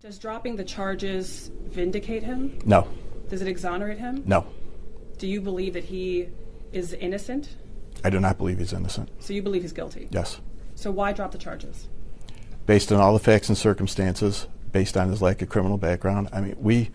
[0.00, 2.58] Does dropping the charges vindicate him?
[2.64, 2.86] No.
[3.28, 4.22] Does it exonerate him?
[4.26, 4.46] No.
[5.18, 6.28] Do you believe that he
[6.72, 7.56] is innocent?
[8.04, 9.10] I do not believe he's innocent.
[9.18, 10.08] So you believe he's guilty?
[10.10, 10.40] Yes.
[10.76, 11.88] So why drop the charges?
[12.66, 16.28] Based on all the facts and circumstances, based on his lack of criminal background.
[16.32, 16.90] I mean, we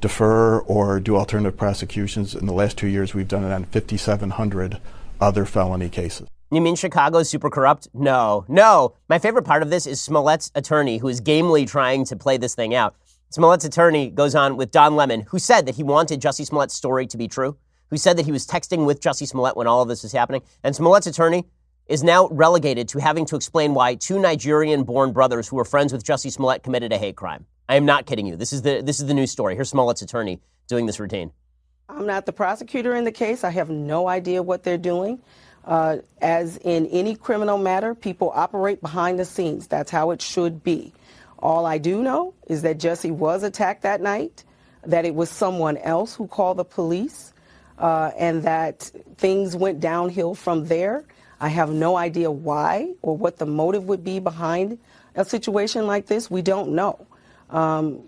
[0.00, 2.34] defer or do alternative prosecutions.
[2.34, 4.78] In the last two years, we've done it on 5,700
[5.20, 6.28] other felony cases.
[6.52, 7.88] You mean Chicago's super corrupt?
[7.92, 8.94] No, no.
[9.08, 12.54] My favorite part of this is Smollett's attorney, who is gamely trying to play this
[12.54, 12.94] thing out.
[13.30, 17.06] Smollett's attorney goes on with Don Lemon, who said that he wanted Jussie Smollett's story
[17.08, 17.56] to be true,
[17.90, 20.42] who said that he was texting with Jussie Smollett when all of this was happening.
[20.62, 21.44] And Smollett's attorney
[21.86, 25.92] is now relegated to having to explain why two Nigerian born brothers who were friends
[25.92, 27.46] with Jussie Smollett committed a hate crime.
[27.68, 28.36] I am not kidding you.
[28.36, 29.54] This is the, this is the news story.
[29.54, 31.32] Here's Smollett's attorney doing this routine.
[31.88, 33.44] I'm not the prosecutor in the case.
[33.44, 35.20] I have no idea what they're doing.
[35.64, 39.66] Uh, as in any criminal matter, people operate behind the scenes.
[39.66, 40.92] That's how it should be.
[41.46, 44.42] All I do know is that Jesse was attacked that night,
[44.84, 47.32] that it was someone else who called the police,
[47.78, 51.04] uh, and that things went downhill from there.
[51.38, 54.80] I have no idea why or what the motive would be behind
[55.14, 56.28] a situation like this.
[56.28, 57.06] We don't know.
[57.50, 58.02] Um,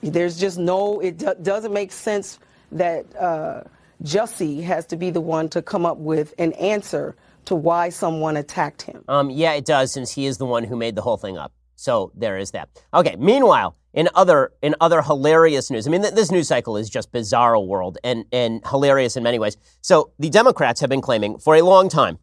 [0.00, 2.38] there's just no, it do- doesn't make sense
[2.72, 3.04] that.
[3.14, 3.64] Uh,
[4.00, 8.82] has to be the one to come up with an answer to why someone attacked
[8.82, 9.04] him.
[9.08, 11.52] Um, yeah, it does, since he is the one who made the whole thing up.
[11.78, 12.68] So there is that.
[12.92, 13.14] Okay.
[13.16, 17.12] Meanwhile, in other in other hilarious news, I mean, th- this news cycle is just
[17.12, 19.56] bizarre world and and hilarious in many ways.
[19.80, 22.18] So the Democrats have been claiming for a long time,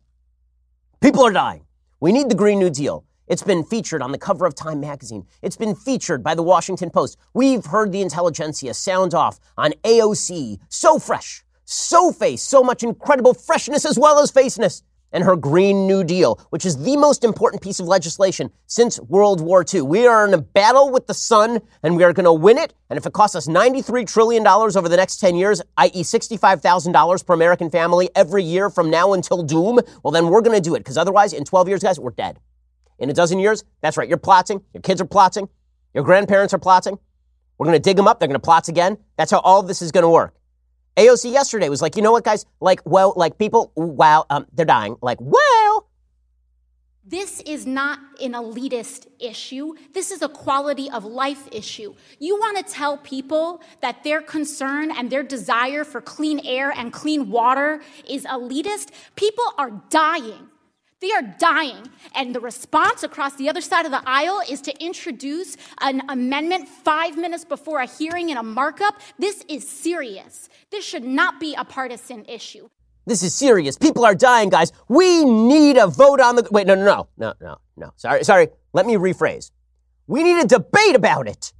[1.01, 1.65] people are dying.
[2.01, 3.05] We need the Green New Deal.
[3.27, 5.25] It's been featured on the cover of Time magazine.
[5.41, 7.17] It's been featured by the Washington Post.
[7.33, 10.59] We've heard the intelligentsia sound off on AOC.
[10.69, 14.83] So fresh so face, so much incredible freshness as well as faceness,
[15.15, 19.39] and her Green New Deal, which is the most important piece of legislation since World
[19.39, 19.84] War II.
[19.84, 22.73] We are in a battle with the sun, and we are going to win it.
[22.89, 27.34] And if it costs us $93 trillion over the next 10 years, i.e., $65,000 per
[27.34, 30.80] American family every year from now until doom, well, then we're going to do it.
[30.80, 32.38] Because otherwise, in 12 years, guys, we're dead.
[32.99, 35.47] In a dozen years, that's right, you're plotting, your kids are plotting,
[35.93, 36.99] your grandparents are plotting.
[37.58, 38.97] We're going to dig them up, they're going to plot again.
[39.17, 40.36] That's how all this is going to work.
[40.97, 42.45] AOC yesterday was like, you know what, guys?
[42.62, 44.95] Like, well, like people, wow, um, they're dying.
[45.01, 45.88] Like, well,
[47.08, 49.75] This is not an elitist issue.
[49.93, 51.93] This is a quality of life issue.
[52.17, 56.91] You want to tell people that their concern and their desire for clean air and
[56.91, 58.89] clean water is elitist?
[59.15, 60.49] People are dying.
[61.01, 61.89] They are dying.
[62.15, 66.67] And the response across the other side of the aisle is to introduce an amendment
[66.67, 68.99] five minutes before a hearing in a markup.
[69.19, 70.49] This is serious.
[70.71, 72.69] This should not be a partisan issue.
[73.05, 73.77] This is serious.
[73.77, 74.71] People are dying, guys.
[74.88, 76.47] We need a vote on the.
[76.49, 77.91] Wait, no, no, no, no, no, no.
[77.97, 78.47] Sorry, sorry.
[78.73, 79.51] Let me rephrase.
[80.08, 81.53] We need a debate about it.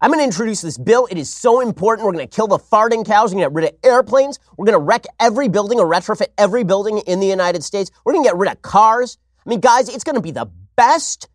[0.00, 1.06] I'm going to introduce this bill.
[1.10, 2.06] It is so important.
[2.06, 3.34] We're going to kill the farting cows.
[3.34, 4.38] We're going to get rid of airplanes.
[4.56, 7.90] We're going to wreck every building or retrofit every building in the United States.
[8.04, 9.18] We're going to get rid of cars.
[9.44, 11.28] I mean, guys, it's going to be the best.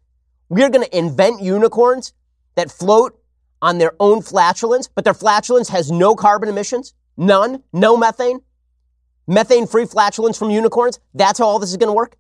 [0.50, 2.14] We're going to invent unicorns
[2.56, 3.20] that float
[3.62, 8.42] on their own flatulence, but their flatulence has no carbon emissions, none, no methane
[9.28, 11.00] methane free flatulence from unicorns.
[11.14, 12.18] That's how all this is going to work.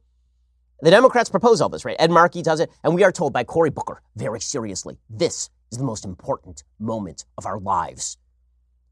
[0.82, 1.96] The Democrats propose all this, right?
[2.00, 2.72] Ed Markey does it.
[2.84, 7.26] And we are told by Cory Booker very seriously this is the most important moment
[7.38, 8.18] of our lives.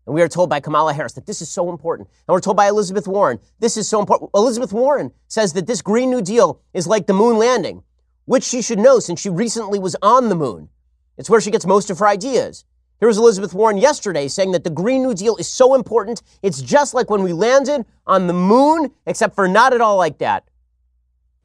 [0.06, 2.08] And we are told by Kamala Harris that this is so important.
[2.28, 4.32] And we're told by Elizabeth Warren this is so important.
[4.34, 7.84] Elizabeth Warren says that this Green New Deal is like the moon landing,
[8.26, 10.70] which she should know since she recently was on the moon.
[11.18, 12.66] It's where she gets most of her ideas.
[13.00, 16.62] Here was Elizabeth Warren yesterday saying that the Green New Deal is so important, it's
[16.62, 20.49] just like when we landed on the moon, except for not at all like that.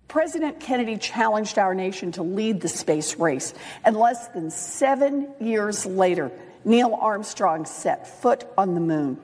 [0.09, 5.87] President Kennedy challenged our nation to lead the space race, and less than seven years
[5.87, 6.31] later,
[6.65, 9.19] Neil Armstrong set foot on the moon.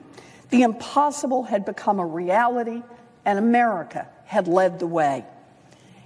[0.51, 2.83] The impossible had become a reality,
[3.25, 5.25] and America had led the way.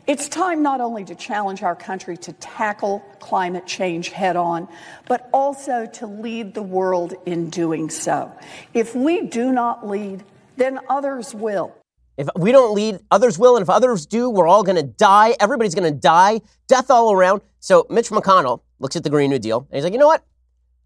[0.06, 4.68] It's time not only to challenge our country to tackle climate change head on,
[5.08, 8.30] but also to lead the world in doing so.
[8.74, 10.22] If we do not lead,
[10.58, 11.74] then others will.
[12.16, 13.56] If we don't lead, others will.
[13.56, 15.34] And if others do, we're all going to die.
[15.40, 16.40] Everybody's going to die.
[16.68, 17.42] Death all around.
[17.60, 20.24] So Mitch McConnell looks at the Green New Deal and he's like, you know what?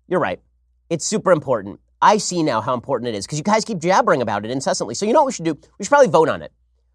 [0.07, 0.41] You're right.
[0.89, 1.81] It's super important.
[2.01, 4.95] I see now how important it is because you guys keep jabbering about it incessantly.
[4.95, 5.59] So you know what we should do?
[5.79, 6.53] We should probably vote on it.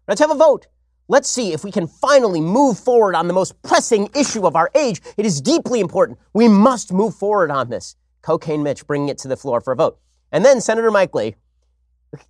[0.08, 0.66] Let's have a vote.
[1.06, 4.70] Let's see if we can finally move forward on the most pressing issue of our
[4.74, 5.02] age.
[5.18, 6.18] It is deeply important.
[6.32, 7.94] We must move forward on this.
[8.22, 9.98] Cocaine Mitch bringing it to the floor for a vote.
[10.32, 11.34] And then Senator Mike Lee,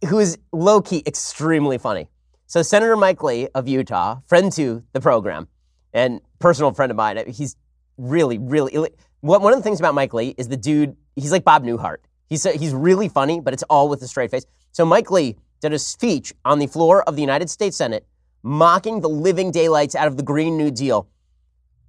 [0.08, 2.08] who is low key extremely funny.
[2.46, 5.48] So, Senator Mike Lee of Utah, friend to the program
[5.92, 7.56] and personal friend of mine, he's
[7.96, 8.90] really, really.
[9.20, 11.98] One of the things about Mike Lee is the dude, he's like Bob Newhart.
[12.28, 14.44] He's, he's really funny, but it's all with a straight face.
[14.72, 18.06] So, Mike Lee did a speech on the floor of the United States Senate
[18.42, 21.08] mocking the living daylights out of the Green New Deal,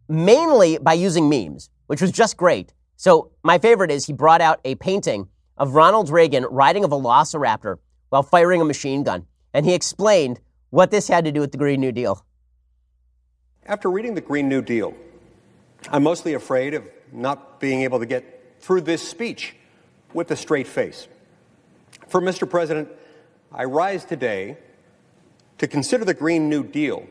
[0.07, 2.73] mainly by using memes, which was just great.
[2.95, 5.27] So, my favorite is he brought out a painting
[5.57, 7.77] of Ronald Reagan riding a velociraptor
[8.09, 9.25] while firing a machine gun.
[9.53, 10.39] And he explained
[10.69, 12.25] what this had to do with the Green New Deal.
[13.65, 14.93] After reading the Green New Deal,
[15.89, 19.55] I'm mostly afraid of not being able to get through this speech
[20.13, 21.07] with a straight face.
[22.07, 22.49] For Mr.
[22.49, 22.89] President,
[23.51, 24.57] I rise today
[25.57, 27.07] to consider the Green New Deal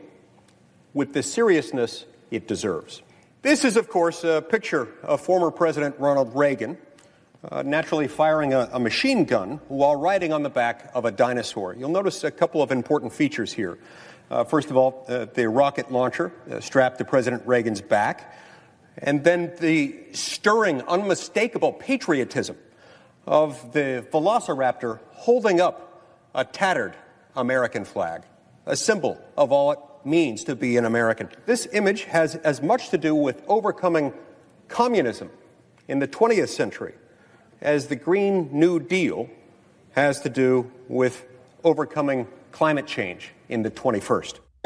[0.93, 3.01] with the seriousness it deserves.
[3.41, 6.77] This is, of course, a picture of former President Ronald Reagan
[7.51, 11.75] uh, naturally firing a, a, machine gun while riding on the back of a dinosaur.
[11.75, 13.77] You'll notice a couple of important features here.
[14.29, 18.33] Uh, first of all, uh, the rocket launcher uh, strapped to President Reagan's back,
[18.97, 22.57] and then the stirring, unmistakable patriotism
[23.27, 26.03] of the velociraptor holding up
[26.33, 26.95] a tattered
[27.35, 28.23] American flag
[28.65, 31.29] a symbol of all it means to be an American.
[31.45, 34.13] This image has as much to do with overcoming
[34.67, 35.29] communism
[35.87, 36.95] in the 20th century
[37.65, 39.27] as the Green New Deal
[39.93, 41.25] has to do with
[41.63, 44.39] overcoming climate change in the 21st.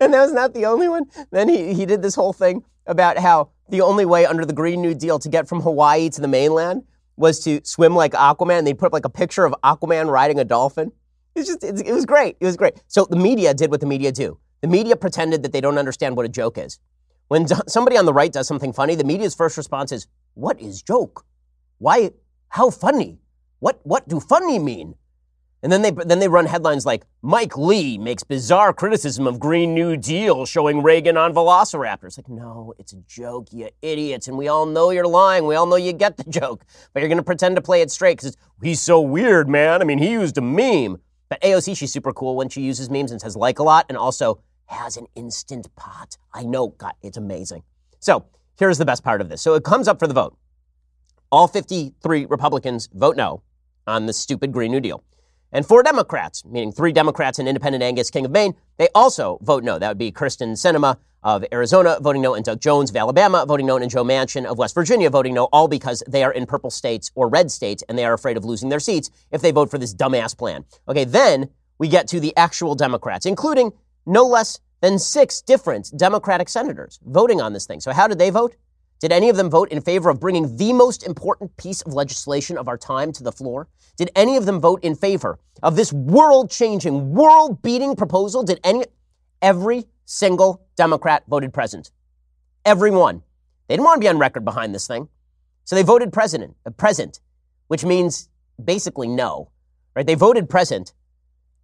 [0.00, 1.04] and that was not the only one.
[1.30, 4.80] Then he, he did this whole thing about how the only way under the Green
[4.80, 6.82] New Deal to get from Hawaii to the mainland
[7.16, 8.64] was to swim like Aquaman.
[8.64, 10.92] They put up like a picture of Aquaman riding a dolphin.
[11.34, 12.38] It's just, it was great.
[12.40, 12.74] It was great.
[12.88, 14.38] So the media did what the media do.
[14.62, 16.78] The media pretended that they don't understand what a joke is.
[17.28, 20.82] When somebody on the right does something funny, the media's first response is, "What is
[20.82, 21.24] joke?
[21.78, 22.10] Why?
[22.48, 23.18] How funny?
[23.60, 23.80] What?
[23.84, 24.94] What do funny mean?"
[25.64, 29.72] And then they then they run headlines like Mike Lee makes bizarre criticism of Green
[29.72, 32.18] New Deal showing Reagan on velociraptors.
[32.18, 35.46] Like, no, it's a joke, you idiots, and we all know you're lying.
[35.46, 37.90] We all know you get the joke, but you're going to pretend to play it
[37.90, 39.80] straight because he's so weird, man.
[39.80, 40.98] I mean, he used a meme.
[41.30, 43.96] But AOC, she's super cool when she uses memes and says like a lot and
[43.96, 46.18] also has an instant pot.
[46.34, 47.62] I know, God, it's amazing.
[48.00, 48.26] So
[48.58, 49.42] here's the best part of this.
[49.42, 50.36] So it comes up for the vote.
[51.30, 53.42] All 53 Republicans vote no
[53.86, 55.02] on the stupid Green New Deal.
[55.52, 59.62] And four Democrats, meaning three Democrats and independent Angus King of Maine, they also vote
[59.62, 59.78] no.
[59.78, 63.66] That would be Kyrsten Sinema of Arizona voting no, and Doug Jones of Alabama voting
[63.66, 66.70] no, and Joe Manchin of West Virginia voting no, all because they are in purple
[66.70, 69.70] states or red states and they are afraid of losing their seats if they vote
[69.70, 70.64] for this dumbass plan.
[70.88, 73.72] Okay, then we get to the actual Democrats, including
[74.06, 77.80] no less than six different Democratic senators voting on this thing.
[77.80, 78.54] So, how did they vote?
[79.00, 82.58] Did any of them vote in favor of bringing the most important piece of legislation
[82.58, 83.68] of our time to the floor?
[83.96, 88.42] Did any of them vote in favor of this world changing, world beating proposal?
[88.42, 88.84] Did any,
[89.40, 91.90] every single Democrat voted present.
[92.64, 93.22] Every one.
[93.68, 95.08] They didn't want to be on record behind this thing.
[95.64, 97.20] So they voted president, uh, present,
[97.68, 98.28] which means
[98.62, 99.50] basically no,
[99.96, 100.06] right?
[100.06, 100.92] They voted present.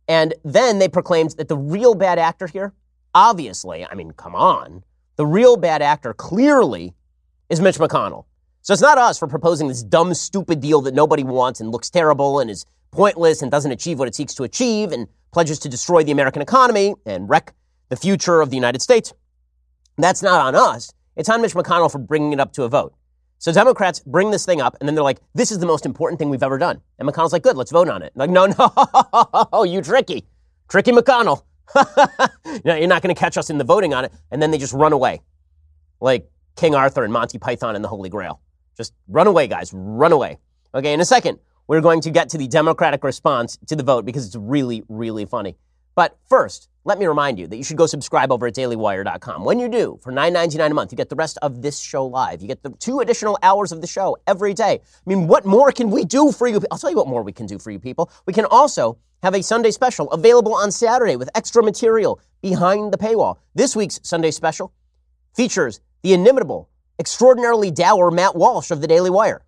[0.09, 2.73] And then they proclaimed that the real bad actor here,
[3.15, 4.85] obviously, I mean, come on,
[5.17, 6.95] the real bad actor clearly
[7.49, 8.25] is Mitch McConnell.
[8.63, 11.91] So it's not us for proposing this dumb, stupid deal that nobody wants and looks
[11.91, 15.69] terrible and is pointless and doesn't achieve what it seeks to achieve and pledges to
[15.69, 17.55] destroy the American economy and wreck
[17.89, 19.13] the future of the United States.
[19.97, 20.93] That's not on us.
[21.17, 22.95] It's on Mitch McConnell for bringing it up to a vote.
[23.39, 26.19] So Democrats bring this thing up, and then they're like, this is the most important
[26.19, 26.81] thing we've ever done.
[26.99, 28.13] And McConnell's like, good, let's vote on it.
[28.15, 28.47] Like, no,
[29.53, 30.27] no, you tricky.
[30.69, 31.43] Tricky McConnell.
[32.65, 34.13] you're not going to catch us in the voting on it.
[34.31, 35.21] And then they just run away.
[36.01, 38.41] Like King Arthur and Monty Python and the Holy Grail.
[38.77, 39.73] Just run away, guys.
[39.75, 40.39] Run away.
[40.75, 44.05] Okay, in a second, we're going to get to the Democratic response to the vote
[44.05, 45.57] because it's really, really funny.
[45.95, 49.45] But first, let me remind you that you should go subscribe over at dailywire.com.
[49.45, 52.41] When you do, for $9.99 a month, you get the rest of this show live.
[52.41, 54.81] You get the two additional hours of the show every day.
[54.83, 56.61] I mean, what more can we do for you?
[56.71, 58.11] I'll tell you what more we can do for you people.
[58.27, 62.99] We can also have a Sunday special available on Saturday with extra material behind the
[62.99, 63.37] paywall.
[63.55, 64.73] This week's Sunday special
[65.35, 69.43] features the inimitable, extraordinarily dour Matt Walsh of the Daily Wire.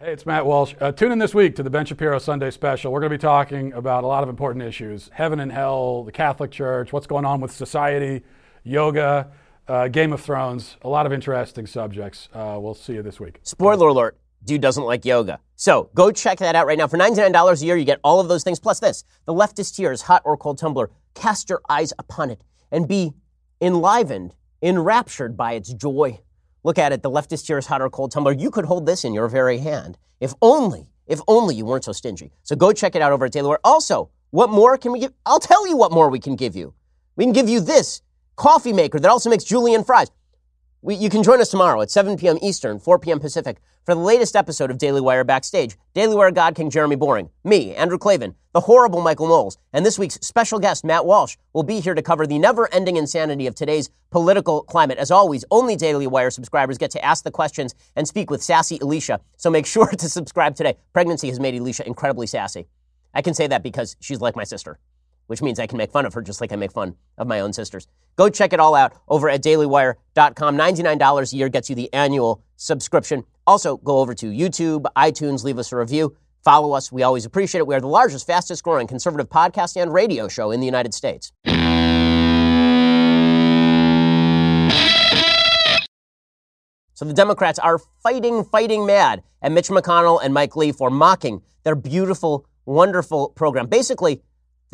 [0.00, 0.74] Hey, it's Matt Walsh.
[0.80, 2.92] Uh, tune in this week to the Ben Shapiro Sunday special.
[2.92, 6.10] We're going to be talking about a lot of important issues heaven and hell, the
[6.10, 8.22] Catholic Church, what's going on with society,
[8.64, 9.30] yoga,
[9.68, 12.28] uh, Game of Thrones, a lot of interesting subjects.
[12.34, 13.38] Uh, we'll see you this week.
[13.44, 15.40] Spoiler alert dude doesn't like yoga.
[15.56, 16.86] So go check that out right now.
[16.86, 20.02] For $99 a year, you get all of those things plus this the leftist tears,
[20.02, 20.90] hot or cold tumbler.
[21.14, 23.12] Cast your eyes upon it and be
[23.60, 26.20] enlivened, enraptured by its joy.
[26.66, 28.32] Look at it, the leftist here is hot or cold tumbler.
[28.32, 29.98] You could hold this in your very hand.
[30.18, 32.32] If only, if only you weren't so stingy.
[32.42, 33.60] So go check it out over at Taylor.
[33.62, 35.12] Also, what more can we give?
[35.26, 36.72] I'll tell you what more we can give you.
[37.16, 38.00] We can give you this
[38.36, 40.10] coffee maker that also makes julienne fries.
[40.84, 42.36] We, you can join us tomorrow at 7 p.m.
[42.42, 43.18] Eastern, 4 p.m.
[43.18, 45.78] Pacific for the latest episode of Daily Wire Backstage.
[45.94, 49.98] Daily Wire God King Jeremy Boring, me, Andrew Klavan, the horrible Michael Knowles, and this
[49.98, 53.54] week's special guest, Matt Walsh, will be here to cover the never ending insanity of
[53.54, 54.98] today's political climate.
[54.98, 58.78] As always, only Daily Wire subscribers get to ask the questions and speak with sassy
[58.82, 60.76] Alicia, so make sure to subscribe today.
[60.92, 62.66] Pregnancy has made Alicia incredibly sassy.
[63.14, 64.78] I can say that because she's like my sister
[65.26, 67.40] which means I can make fun of her just like I make fun of my
[67.40, 67.86] own sisters.
[68.16, 70.56] Go check it all out over at dailywire.com.
[70.56, 73.24] $99 a year gets you the annual subscription.
[73.46, 76.16] Also, go over to YouTube, iTunes, leave us a review.
[76.44, 76.92] Follow us.
[76.92, 77.66] We always appreciate it.
[77.66, 81.32] We are the largest, fastest growing conservative podcast and radio show in the United States.
[86.96, 91.42] So the Democrats are fighting, fighting mad at Mitch McConnell and Mike Lee for mocking
[91.64, 93.66] their beautiful, wonderful program.
[93.66, 94.22] Basically,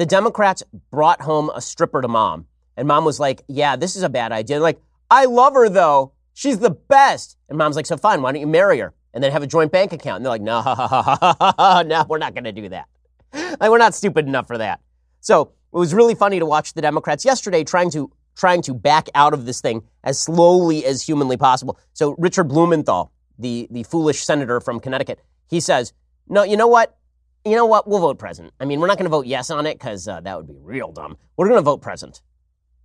[0.00, 4.02] the Democrats brought home a stripper to mom, and mom was like, Yeah, this is
[4.02, 4.58] a bad idea.
[4.58, 6.12] Like, I love her though.
[6.32, 7.36] She's the best.
[7.50, 8.94] And mom's like, So fine, why don't you marry her?
[9.12, 10.16] And then have a joint bank account.
[10.16, 10.62] And they're like, No,
[11.86, 12.86] no, we're not going to do that.
[13.34, 14.80] Like, we're not stupid enough for that.
[15.20, 19.10] So it was really funny to watch the Democrats yesterday trying to trying to back
[19.14, 21.78] out of this thing as slowly as humanly possible.
[21.92, 25.92] So Richard Blumenthal, the, the foolish senator from Connecticut, he says,
[26.26, 26.96] No, you know what?
[27.44, 27.88] You know what?
[27.88, 28.52] We'll vote present.
[28.60, 30.58] I mean, we're not going to vote yes on it because uh, that would be
[30.60, 31.16] real dumb.
[31.36, 32.20] We're going to vote present.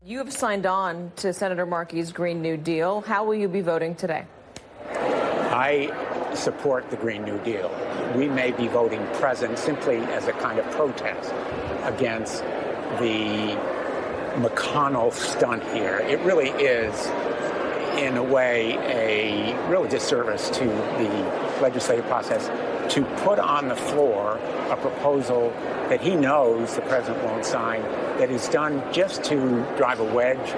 [0.03, 3.01] You have signed on to Senator Markey's Green New Deal.
[3.01, 4.25] How will you be voting today?
[4.87, 5.91] I
[6.35, 7.71] support the Green New Deal.
[8.15, 11.33] We may be voting present simply as a kind of protest
[11.83, 12.43] against
[12.99, 13.57] the
[14.35, 15.99] McConnell stunt here.
[15.99, 16.93] It really is,
[17.97, 22.47] in a way, a real disservice to the legislative process
[22.93, 24.37] to put on the floor
[24.69, 25.49] a proposal
[25.89, 27.81] that he knows the president won't sign,
[28.17, 29.37] that is done just to
[29.77, 30.53] drive a wedge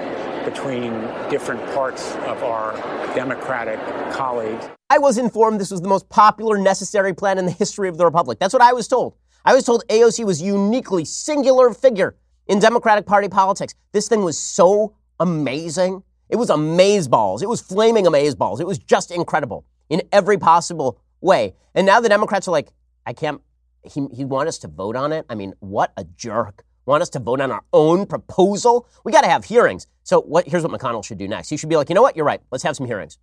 [0.46, 0.94] between
[1.30, 2.74] different parts of our
[3.14, 3.80] Democratic
[4.14, 4.66] colleagues.
[4.90, 8.06] I was informed this was the most popular, necessary plan in the history of the
[8.06, 8.40] Republic.
[8.40, 9.16] That's what I was told.
[9.44, 12.16] I was told AOC was uniquely singular figure
[12.48, 13.74] in Democratic Party politics.
[13.92, 16.04] This thing was so amazing.
[16.30, 17.42] It was amazeballs.
[17.42, 18.60] It was flaming amazeballs.
[18.60, 21.56] It was just incredible in every possible way.
[21.74, 22.70] And now the Democrats are like,
[23.06, 23.42] I can't,
[23.84, 25.26] he, he want us to vote on it?
[25.30, 26.64] I mean, what a jerk.
[26.86, 28.88] Want us to vote on our own proposal?
[29.04, 29.88] We got to have hearings.
[30.04, 31.50] So what, here's what McConnell should do next.
[31.50, 32.16] He should be like, you know what?
[32.16, 32.42] You're right.
[32.52, 33.18] Let's have some hearings.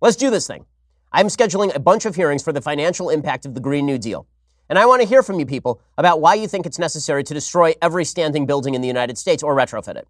[0.00, 0.64] Let's do this thing.
[1.12, 4.26] I'm scheduling a bunch of hearings for the financial impact of the Green New Deal.
[4.68, 7.34] And I want to hear from you people about why you think it's necessary to
[7.34, 10.06] destroy every standing building in the United States or retrofit it.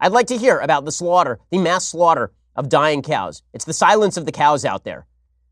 [0.00, 3.42] I'd like to hear about the slaughter, the mass slaughter of dying cows.
[3.52, 5.06] It's the silence of the cows out there.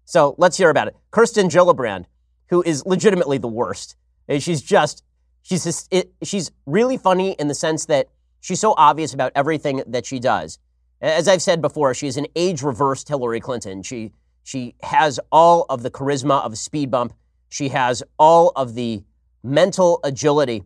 [0.05, 0.97] So let's hear about it.
[1.11, 2.05] Kirsten Gillibrand,
[2.49, 3.97] who is legitimately the worst.
[4.28, 5.03] Eh, she's just,
[5.42, 8.09] she's just, it, eh, she's really funny in the sense that
[8.40, 10.59] she's so obvious about everything that she does.
[11.01, 13.82] As I've said before, she's an age reversed Hillary Clinton.
[13.82, 14.12] She
[14.45, 17.14] she has all of the charisma of a speed bump.
[17.49, 19.03] She has all of the
[19.42, 20.64] mental agility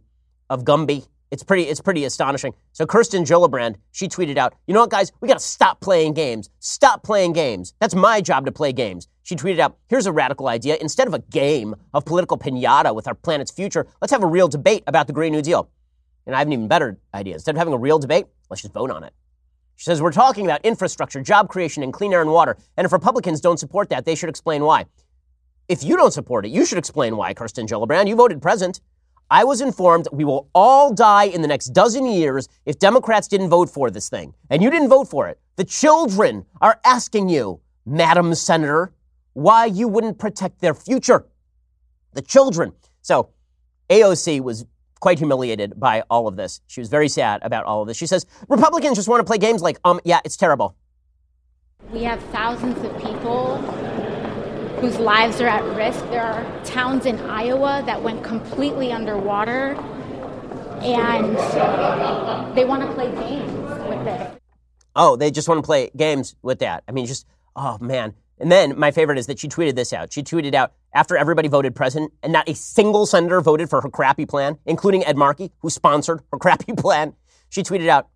[0.51, 1.07] of Gumby.
[1.31, 2.55] It's pretty, it's pretty astonishing.
[2.73, 6.15] So Kirsten Gillibrand, she tweeted out, you know what, guys, we got to stop playing
[6.15, 6.49] games.
[6.59, 7.75] Stop playing games.
[7.81, 9.09] That's my job to play games.
[9.23, 10.79] She tweeted out, here's a radical idea.
[10.81, 14.49] Instead of a game of political pinata with our planet's future, let's have a real
[14.49, 15.71] debate about the Green New Deal.
[16.27, 17.35] And I have an even better idea.
[17.35, 19.13] Instead of having a real debate, let's just vote on it.
[19.77, 22.57] She says, We're talking about infrastructure, job creation, and clean air and water.
[22.77, 24.87] And if Republicans don't support that, they should explain why.
[25.69, 28.09] If you don't support it, you should explain why, Kirsten Gillibrand.
[28.09, 28.81] You voted present.
[29.31, 33.51] I was informed we will all die in the next dozen years if Democrats didn't
[33.51, 34.35] vote for this thing.
[34.49, 35.39] And you didn't vote for it.
[35.57, 38.93] The children are asking you, Madam Senator,
[39.35, 41.27] why you wouldn't protect their future.
[42.15, 42.73] The children.
[43.03, 43.31] So
[43.91, 44.65] AOC was
[45.01, 46.61] quite humiliated by all of this.
[46.67, 47.97] She was very sad about all of this.
[47.97, 50.75] She says, Republicans just want to play games like, um, yeah, it's terrible.
[51.93, 53.57] We have thousands of people
[54.81, 55.99] whose lives are at risk.
[56.11, 59.75] There are towns in Iowa that went completely underwater,
[60.83, 61.37] and
[62.57, 64.43] they want to play games with it.
[64.95, 66.85] Oh, they just want to play games with that.
[66.89, 67.27] I mean, just,
[67.57, 68.15] oh man.
[68.41, 70.13] And then my favorite is that she tweeted this out.
[70.13, 73.91] She tweeted out after everybody voted president, and not a single senator voted for her
[73.91, 77.15] crappy plan, including Ed Markey, who sponsored her crappy plan.
[77.49, 78.09] She tweeted out,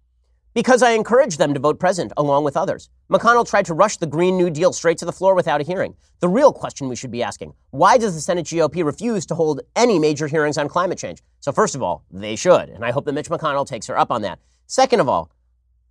[0.54, 2.90] because I encouraged them to vote present along with others.
[3.10, 5.94] McConnell tried to rush the Green New Deal straight to the floor without a hearing.
[6.20, 9.60] The real question we should be asking why does the Senate GOP refuse to hold
[9.76, 11.22] any major hearings on climate change?
[11.40, 14.10] So, first of all, they should, and I hope that Mitch McConnell takes her up
[14.10, 14.38] on that.
[14.66, 15.30] Second of all,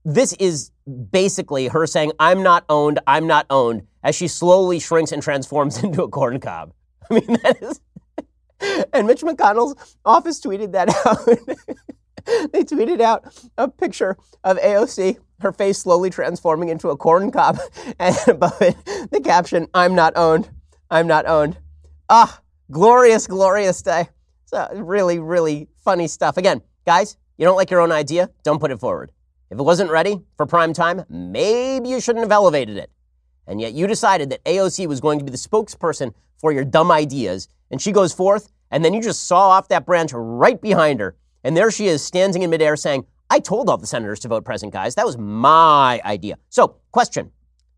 [0.04, 0.72] this is
[1.12, 5.78] basically her saying, I'm not owned, I'm not owned, as she slowly shrinks and transforms
[5.84, 6.74] into a corn cob.
[7.10, 7.82] I mean, that is.
[8.94, 11.78] and Mitch McConnell's office tweeted that out.
[12.52, 13.26] they tweeted out
[13.58, 17.60] a picture of AOC, her face slowly transforming into a corn cob,
[18.00, 18.76] and above it,
[19.12, 20.50] the caption, I'm not owned.
[20.90, 21.58] I'm not owned.
[22.10, 24.10] Ah, glorious, glorious day.
[24.46, 26.38] So, really, really funny stuff.
[26.38, 28.30] Again, guys, you don't like your own idea?
[28.44, 29.12] Don't put it forward.
[29.50, 32.92] If it wasn't ready for prime time, maybe you shouldn't have elevated it.
[33.48, 36.92] And yet you decided that AOC was going to be the spokesperson for your dumb
[36.92, 37.48] ideas.
[37.70, 41.16] And she goes forth, and then you just saw off that branch right behind her.
[41.44, 44.44] And there she is standing in midair saying, I told all the senators to vote
[44.44, 44.96] present, guys.
[44.96, 46.38] That was my idea.
[46.50, 47.32] So, question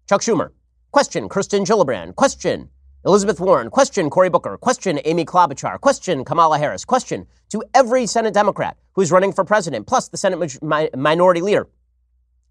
[0.09, 0.49] Chuck Schumer.
[0.91, 2.15] Question Kirsten Gillibrand.
[2.15, 2.69] Question
[3.05, 3.69] Elizabeth Warren.
[3.69, 4.57] Question Cory Booker.
[4.57, 5.79] Question Amy Klobuchar.
[5.79, 6.85] Question Kamala Harris.
[6.85, 11.67] Question to every Senate Democrat who's running for president, plus the Senate mi- minority leader.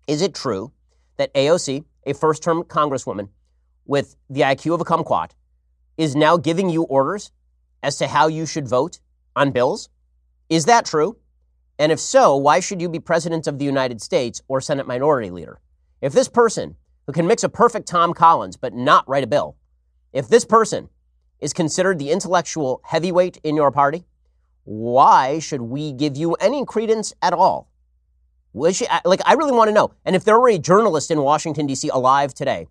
[0.07, 0.73] Is it true
[1.17, 3.29] that AOC, a first term congresswoman
[3.87, 5.31] with the IQ of a kumquat,
[5.97, 7.33] is now giving you orders
[7.83, 9.01] as to how you should vote
[9.35, 9.89] on bills?
[10.53, 11.17] Is that true?
[11.79, 15.31] And if so, why should you be president of the United States or Senate minority
[15.31, 15.63] leader?
[16.03, 16.77] If this person,
[17.07, 19.57] who can mix a perfect Tom Collins but not write a bill,
[20.13, 20.91] if this person
[21.41, 24.05] is considered the intellectual heavyweight in your party,
[24.65, 27.71] why should we give you any credence at all?
[28.53, 29.95] Which, like, I really want to know.
[30.05, 31.89] And if there were a journalist in Washington, D.C.
[31.89, 32.67] alive today,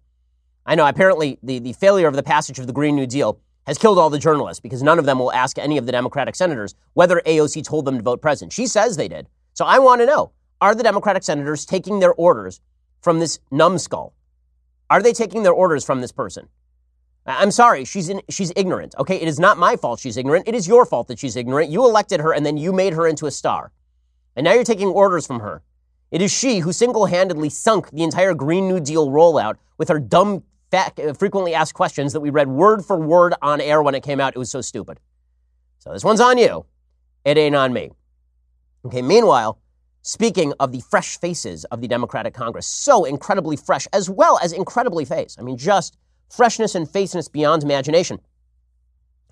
[0.68, 3.78] I know apparently the, the failure of the passage of the Green New Deal has
[3.78, 6.76] killed all the journalists because none of them will ask any of the Democratic senators
[6.94, 8.52] whether AOC told them to vote present.
[8.52, 9.28] She says they did.
[9.54, 12.62] So I want to know are the Democratic senators taking their orders
[13.02, 14.14] from this numbskull?
[14.90, 16.48] Are they taking their orders from this person?
[17.26, 18.96] I'm sorry, she's in, she's ignorant.
[18.98, 20.48] Okay, it is not my fault she's ignorant.
[20.48, 21.72] It is your fault that she's ignorant.
[21.72, 23.72] You elected her and then you made her into a star.
[24.36, 25.62] And now you're taking orders from her.
[26.10, 30.44] It is she who single-handedly sunk the entire Green New Deal rollout with her dumb
[31.18, 34.36] frequently asked questions that we read word for word on air when it came out.
[34.36, 35.00] It was so stupid.
[35.80, 36.66] So this one's on you.
[37.26, 37.92] It ain't on me.
[38.86, 39.60] Okay, meanwhile,
[40.02, 44.54] speaking of the fresh faces of the Democratic Congress, so incredibly fresh as well as
[44.54, 45.36] incredibly face.
[45.40, 45.98] I mean, just
[46.30, 48.20] freshness and faceness beyond imagination.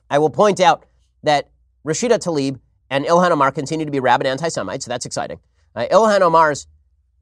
[0.10, 0.86] I will point out
[1.24, 1.50] that
[1.86, 2.60] Rashida Tlaib
[2.90, 5.40] and Ilhan Omar continue to be rabid anti Semites, so that's exciting.
[5.76, 6.68] Uh, Ilhan Omar's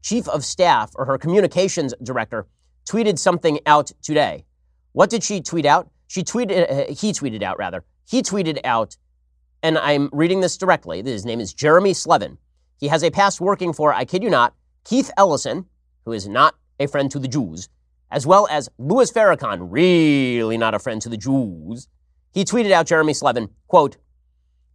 [0.01, 2.45] chief of staff or her communications director
[2.87, 4.45] tweeted something out today.
[4.93, 5.89] What did she tweet out?
[6.07, 7.83] She tweeted, uh, he tweeted out rather.
[8.09, 8.95] He tweeted out
[9.63, 12.37] and I'm reading this directly, his name is Jeremy Slevin.
[12.79, 15.65] He has a past working for, I kid you not, Keith Ellison,
[16.05, 17.67] who is not a friend to the Jews,
[18.11, 21.87] as well as Louis Farrakhan, really not a friend to the Jews.
[22.33, 23.97] He tweeted out Jeremy Slevin, quote,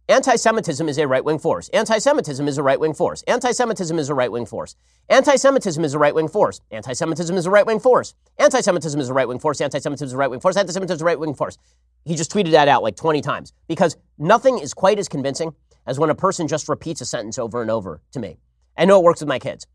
[0.09, 1.69] Anti Semitism is a right wing force.
[1.69, 3.23] Anti Semitism is a right wing force.
[3.25, 4.75] Anti Semitism is a right wing force.
[5.07, 6.59] Anti Semitism is a right wing force.
[6.71, 8.13] Anti Semitism is a right wing force.
[8.37, 9.61] Anti Semitism is a right wing force.
[9.61, 10.57] Anti Semitism is a right wing force.
[10.57, 11.57] Anti Semitism is a right wing force.
[12.03, 15.53] He just tweeted that out like 20 times because nothing is quite as convincing
[15.85, 18.39] as when a person just repeats a sentence over and over to me.
[18.77, 19.67] I know it works with my kids.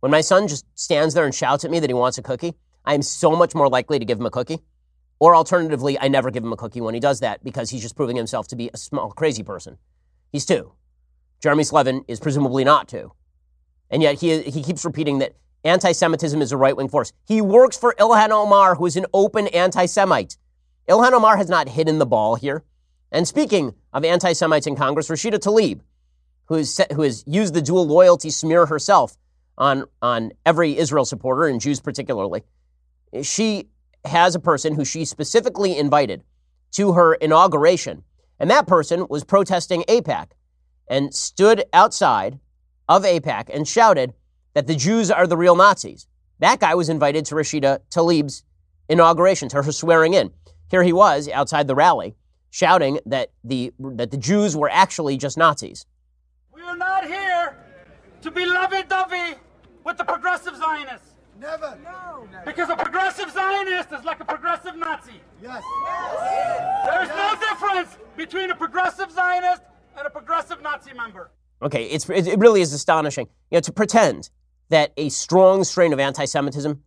[0.00, 2.52] When my son just stands there and shouts at me that he wants a cookie,
[2.84, 4.58] I am so much more likely to give him a cookie
[5.20, 7.94] or alternatively, I never give him a cookie when he does that because he's just
[7.94, 9.76] proving himself to be a small, crazy person.
[10.32, 10.72] He's two.
[11.40, 13.12] Jeremy Slevin is presumably not two.
[13.90, 17.12] And yet he, he keeps repeating that anti Semitism is a right wing force.
[17.26, 20.38] He works for Ilhan Omar, who is an open anti Semite.
[20.88, 22.64] Ilhan Omar has not hidden the ball here.
[23.12, 25.80] And speaking of anti Semites in Congress, Rashida Tlaib,
[26.46, 29.16] who, is, who has used the dual loyalty smear herself
[29.58, 32.42] on, on every Israel supporter, and Jews particularly,
[33.22, 33.68] she
[34.04, 36.22] has a person who she specifically invited
[36.72, 38.04] to her inauguration.
[38.38, 40.28] And that person was protesting AIPAC
[40.88, 42.38] and stood outside
[42.88, 44.14] of AIPAC and shouted
[44.54, 46.06] that the Jews are the real Nazis.
[46.38, 48.42] That guy was invited to Rashida Tlaib's
[48.88, 50.30] inauguration, to her swearing in.
[50.68, 52.16] Here he was outside the rally
[52.50, 55.86] shouting that the, that the Jews were actually just Nazis.
[56.52, 57.56] We are not here
[58.22, 59.34] to be lovey-dovey
[59.84, 61.09] with the progressive Zionists.
[61.40, 61.78] Never.
[61.82, 62.28] No.
[62.44, 65.12] Because a progressive Zionist is like a progressive Nazi.
[65.42, 65.64] Yes.
[65.84, 66.84] yes.
[66.84, 67.16] There's yes.
[67.16, 69.62] no difference between a progressive Zionist
[69.96, 71.30] and a progressive Nazi member.
[71.62, 73.26] Okay, it's, it really is astonishing.
[73.50, 74.28] You know, to pretend
[74.68, 76.82] that a strong strain of anti-Semitism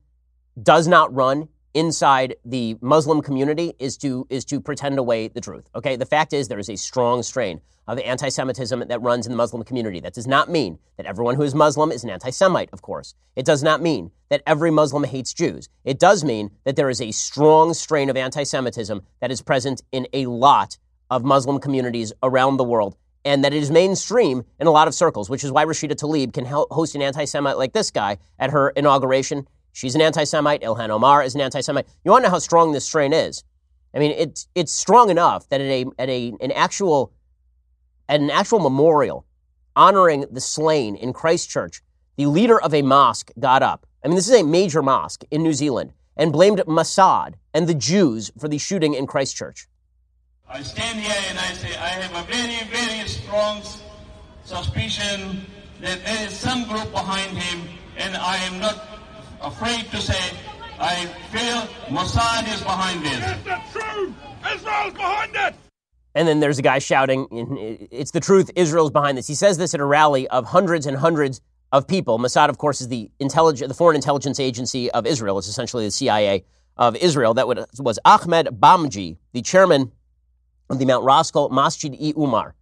[0.61, 5.69] does not run inside the Muslim community is to is to pretend away the truth.
[5.75, 9.37] Okay, the fact is there is a strong strain of anti-Semitism that runs in the
[9.37, 9.99] Muslim community.
[9.99, 12.69] That does not mean that everyone who is Muslim is an anti-Semite.
[12.71, 15.67] Of course, it does not mean that every Muslim hates Jews.
[15.83, 20.07] It does mean that there is a strong strain of anti-Semitism that is present in
[20.13, 20.77] a lot
[21.09, 22.95] of Muslim communities around the world.
[23.25, 26.33] And that it is mainstream in a lot of circles, which is why Rashida Tlaib
[26.33, 30.61] can host an anti Semite like this guy at her inauguration She's an anti Semite.
[30.61, 31.87] Ilhan Omar is an anti Semite.
[32.05, 33.43] You want to know how strong this strain is?
[33.93, 37.11] I mean, it's, it's strong enough that at, a, at a, an, actual,
[38.07, 39.25] at an actual memorial
[39.75, 41.81] honoring the slain in Christchurch,
[42.15, 43.85] the leader of a mosque got up.
[44.03, 47.73] I mean, this is a major mosque in New Zealand and blamed Mossad and the
[47.73, 49.67] Jews for the shooting in Christchurch.
[50.47, 53.63] I stand here and I say I have a very, very strong
[54.43, 55.45] suspicion
[55.81, 57.67] that there is some group behind him,
[57.97, 59.02] and I am not
[59.43, 60.35] afraid to say,
[60.79, 61.61] I feel
[61.95, 63.17] Mossad is behind this.
[63.17, 64.13] Is the truth?
[64.53, 65.55] Israel's behind it!
[66.15, 67.27] And then there's a guy shouting,
[67.91, 69.27] It's the truth, Israel's behind this.
[69.27, 71.41] He says this at a rally of hundreds and hundreds
[71.71, 72.19] of people.
[72.19, 75.39] Mossad, of course, is the, intelligence, the foreign intelligence agency of Israel.
[75.39, 76.45] It's essentially the CIA
[76.77, 77.33] of Israel.
[77.33, 79.91] That was Ahmed Bhamji, the chairman
[80.69, 82.55] of the Mount Roskill Masjid e Umar.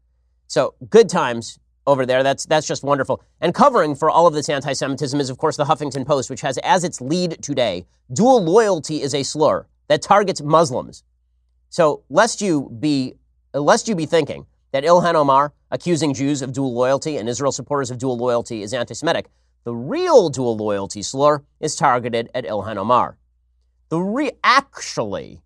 [0.48, 2.24] So good times over there.
[2.24, 3.24] That's that's just wonderful.
[3.40, 6.58] And covering for all of this anti-Semitism is, of course, the Huffington Post, which has
[6.60, 11.04] as its lead today, dual loyalty is a slur that targets Muslims.
[11.70, 13.16] So lest you be
[13.54, 17.92] lest you be thinking that Ilhan Omar accusing Jews of dual loyalty and Israel supporters
[17.92, 19.30] of dual loyalty is anti-Semitic,
[19.64, 23.18] the real dual loyalty slur is targeted at Ilhan Omar.
[23.90, 25.42] The re- actually,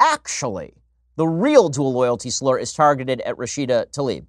[0.00, 0.74] actually,
[1.16, 4.26] the real dual loyalty slur is targeted at Rashida Tlaib.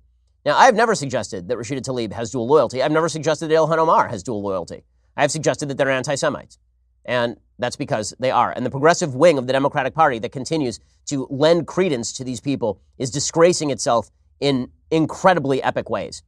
[0.50, 2.82] Now, I've never suggested that Rashida Tlaib has dual loyalty.
[2.82, 4.82] I've never suggested that Ilhan Omar has dual loyalty.
[5.16, 6.58] I've suggested that they're anti Semites.
[7.06, 8.52] And that's because they are.
[8.52, 12.42] And the progressive wing of the Democratic Party that continues to lend credence to these
[12.42, 16.24] people is disgracing itself in incredibly epic ways.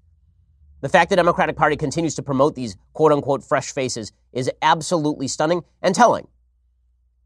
[0.82, 4.52] The fact that the Democratic Party continues to promote these quote unquote fresh faces is
[4.62, 6.28] absolutely stunning and telling.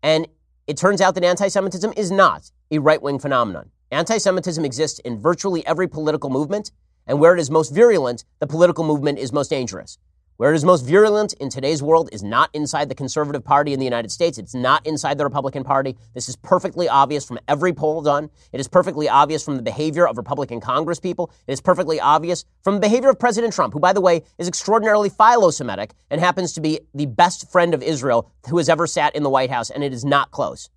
[0.02, 0.30] And
[0.66, 3.72] it turns out that anti Semitism is not a right wing phenomenon.
[3.92, 6.72] Anti Semitism exists in virtually every political movement,
[7.08, 9.98] and where it is most virulent, the political movement is most dangerous.
[10.38, 13.80] Where it is most virulent in today's world is not inside the conservative party in
[13.80, 14.38] the United States.
[14.38, 15.96] It's not inside the Republican Party.
[16.14, 18.30] This is perfectly obvious from every poll done.
[18.52, 21.32] It is perfectly obvious from the behavior of Republican Congress people.
[21.48, 24.50] It is perfectly obvious from the behavior of President Trump, who, by the way, is
[24.50, 29.16] extraordinarily philo-Semitic and happens to be the best friend of Israel who has ever sat
[29.16, 30.70] in the White House, and it is not close.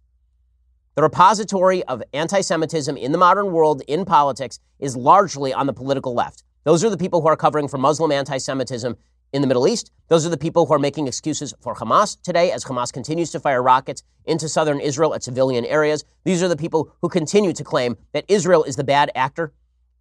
[0.98, 5.72] The repository of anti Semitism in the modern world in politics is largely on the
[5.72, 6.42] political left.
[6.64, 8.96] Those are the people who are covering for Muslim anti Semitism
[9.32, 9.92] in the Middle East.
[10.08, 13.38] Those are the people who are making excuses for Hamas today as Hamas continues to
[13.38, 16.04] fire rockets into southern Israel at civilian areas.
[16.24, 19.52] These are the people who continue to claim that Israel is the bad actor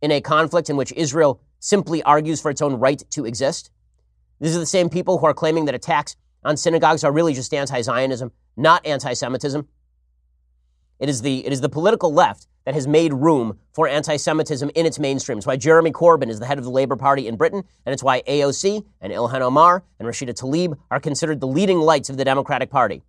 [0.01, 3.69] in a conflict in which Israel simply argues for its own right to exist.
[4.41, 7.53] These are the same people who are claiming that attacks on synagogues are really just
[7.53, 9.67] anti Zionism, not anti Semitism.
[10.99, 14.69] It is, the, it is the political left that has made room for anti Semitism
[14.75, 15.37] in its mainstream.
[15.37, 18.03] It's why Jeremy Corbyn is the head of the Labour Party in Britain, and it's
[18.03, 22.25] why AOC and Ilhan Omar and Rashida Tlaib are considered the leading lights of the
[22.25, 23.03] Democratic Party.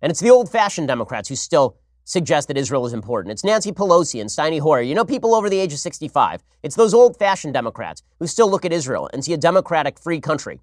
[0.00, 3.32] And it's the old fashioned Democrats who still suggest that Israel is important.
[3.32, 4.82] It's Nancy Pelosi and Steny Hoyer.
[4.82, 6.44] You know, people over the age of 65.
[6.62, 10.20] It's those old fashioned Democrats who still look at Israel and see a democratic, free
[10.20, 10.60] country,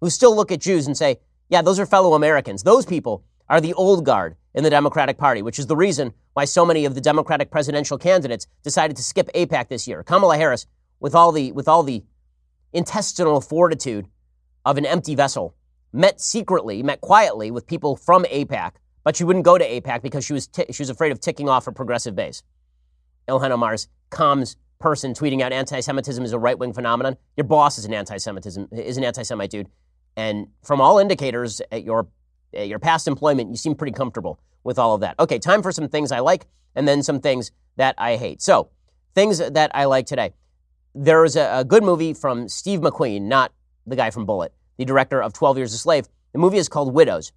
[0.00, 2.62] who still look at Jews and say, yeah, those are fellow Americans.
[2.62, 6.44] Those people are the old guard in the Democratic Party, which is the reason why
[6.44, 10.04] so many of the Democratic presidential candidates decided to skip AIPAC this year.
[10.04, 10.66] Kamala Harris,
[11.00, 12.04] with all the, with all the
[12.72, 14.06] intestinal fortitude
[14.64, 15.54] of an empty vessel,
[15.92, 18.72] met secretly, met quietly with people from AIPAC,
[19.02, 21.48] but she wouldn't go to AIPAC because she was, t- she was afraid of ticking
[21.48, 22.44] off her progressive base.
[23.28, 27.16] Ilhan Omar's comms person tweeting out anti-Semitism is a right-wing phenomenon.
[27.36, 29.68] Your boss is an anti-Semitism is an anti-Semite dude,
[30.16, 32.06] and from all indicators at your
[32.52, 35.18] your past employment, you seem pretty comfortable with all of that.
[35.18, 38.42] Okay, time for some things I like, and then some things that I hate.
[38.42, 38.70] So,
[39.14, 40.32] things that I like today.
[40.94, 43.52] There is a, a good movie from Steve McQueen, not
[43.86, 46.08] the guy from Bullitt, the director of 12 Years a Slave.
[46.32, 47.32] The movie is called Widows.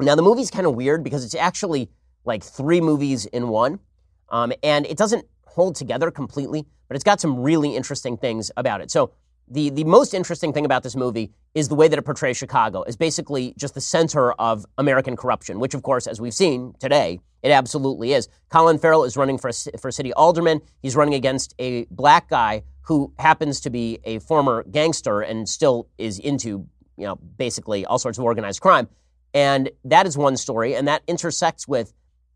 [0.00, 1.90] Now, the movie's kind of weird because it's actually
[2.24, 3.80] like three movies in one.
[4.28, 8.80] Um, and it doesn't hold together completely, but it's got some really interesting things about
[8.80, 8.90] it.
[8.90, 9.12] So,
[9.48, 12.82] the, the most interesting thing about this movie is the way that it portrays Chicago
[12.82, 17.20] as basically just the center of American corruption, which, of course, as we've seen today,
[17.42, 18.28] it absolutely is.
[18.48, 20.60] Colin Farrell is running for, for city alderman.
[20.82, 25.88] He's running against a black guy who happens to be a former gangster and still
[25.98, 26.66] is into,
[26.96, 28.88] you know, basically all sorts of organized crime.
[29.34, 31.92] And that is one story, and that intersects with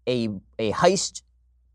[0.06, 1.22] a, a heist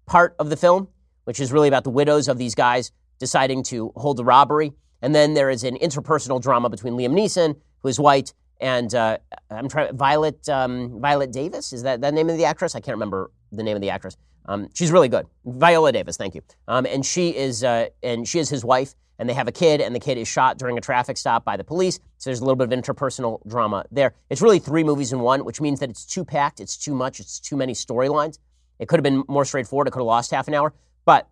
[0.05, 0.87] part of the film,
[1.23, 4.73] which is really about the widows of these guys deciding to hold the robbery.
[5.05, 9.19] And then there is an interpersonal drama between Liam Neeson, who is white, and uh,
[9.51, 11.73] I'm trying Violet um, Violet Davis.
[11.73, 12.73] Is that the name of the actress?
[12.73, 14.17] I can't remember the name of the actress.
[14.47, 15.27] Um, she's really good.
[15.45, 16.41] Viola Davis, thank you.
[16.67, 19.79] Um, and she is uh, and she is his wife, and they have a kid,
[19.79, 21.99] and the kid is shot during a traffic stop by the police.
[22.17, 24.15] So there's a little bit of interpersonal drama there.
[24.31, 27.19] It's really three movies in one, which means that it's too packed, it's too much,
[27.19, 28.39] it's too many storylines.
[28.79, 29.87] It could have been more straightforward.
[29.87, 30.73] It could have lost half an hour,
[31.05, 31.29] but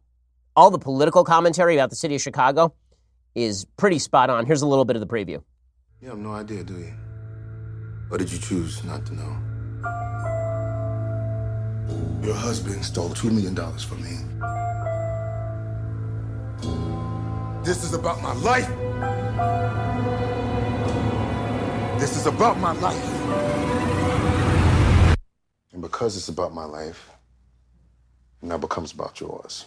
[0.56, 2.76] all the political commentary about the city of Chicago
[3.36, 4.46] is pretty spot on.
[4.46, 5.42] Here's a little bit of the preview.
[6.02, 6.94] You have no idea, do you?
[8.12, 9.38] Or did you choose not to know?
[12.22, 14.18] Your husband stole $2 million from me.
[17.64, 18.68] This is about my life.
[22.00, 23.10] This is about my life.
[25.72, 27.10] And because it's about my life,
[28.42, 29.66] it now becomes about yours.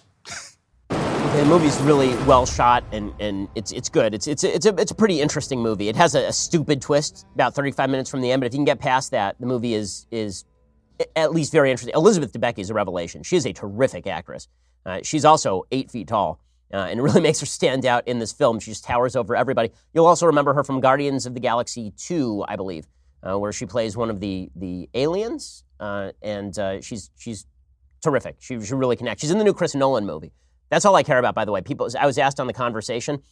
[1.37, 4.15] The movie's really well shot and, and it's it's good.
[4.15, 5.91] It's it's it's a it's a pretty interesting movie.
[5.91, 8.57] It has a, a, stupid twist about 35 minutes from the end, but if you
[8.57, 10.47] can get past that, the movie is is
[11.15, 11.95] at least very interesting.
[11.95, 13.23] Elizabeth Debicki is a revelation.
[13.23, 14.49] She is a terrific actress.
[14.87, 16.41] Uh, she's also eight feet tall.
[16.73, 18.59] Uh, and it really makes her stand out in this film.
[18.59, 19.73] She just towers over everybody.
[19.93, 22.89] You'll also remember her from Guardians of the Galaxy 2, I believe,
[23.23, 25.65] uh, where she plays one of the, the aliens.
[25.79, 27.45] Uh, and uh, she's, she's
[28.03, 28.37] terrific.
[28.39, 29.21] She, she really connects.
[29.21, 30.33] She's in the new Chris Nolan movie.
[30.69, 31.61] That's all I care about, by the way.
[31.61, 33.23] People, I was asked on the conversation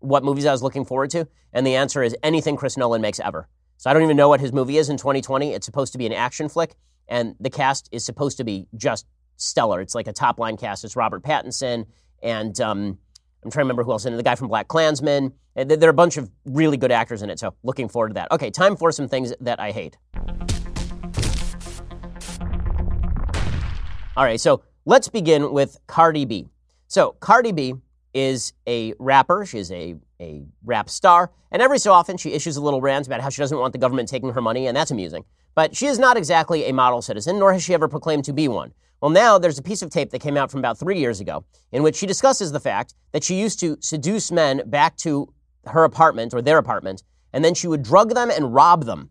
[0.00, 3.20] what movies I was looking forward to, and the answer is anything Chris Nolan makes
[3.20, 3.48] ever.
[3.76, 5.52] So I don't even know what his movie is in 2020.
[5.52, 6.74] It's supposed to be an action flick,
[7.06, 9.80] and the cast is supposed to be just stellar.
[9.80, 10.84] It's like a top line cast.
[10.84, 11.86] It's Robert Pattinson
[12.22, 12.98] and um,
[13.44, 14.16] I'm trying to remember who else in it.
[14.16, 15.32] The guy from Black Klansman.
[15.54, 18.30] There are a bunch of really good actors in it, so looking forward to that.
[18.30, 19.96] Okay, time for some things that I hate.
[24.16, 26.48] All right, so let's begin with Cardi B.
[26.88, 27.74] So Cardi B
[28.14, 29.44] is a rapper.
[29.46, 31.30] She's a, a rap star.
[31.50, 33.78] And every so often, she issues a little rant about how she doesn't want the
[33.78, 35.24] government taking her money, and that's amusing.
[35.54, 38.48] But she is not exactly a model citizen, nor has she ever proclaimed to be
[38.48, 38.72] one.
[39.00, 41.44] Well, now there's a piece of tape that came out from about three years ago
[41.70, 45.32] in which she discusses the fact that she used to seduce men back to
[45.66, 49.10] her apartment or their apartment, and then she would drug them and rob them.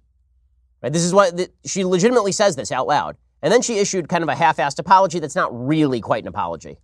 [0.82, 0.92] Right?
[0.92, 3.18] This is what the, she legitimately says this out loud.
[3.42, 6.28] And then she issued kind of a half assed apology that's not really quite an
[6.28, 6.78] apology.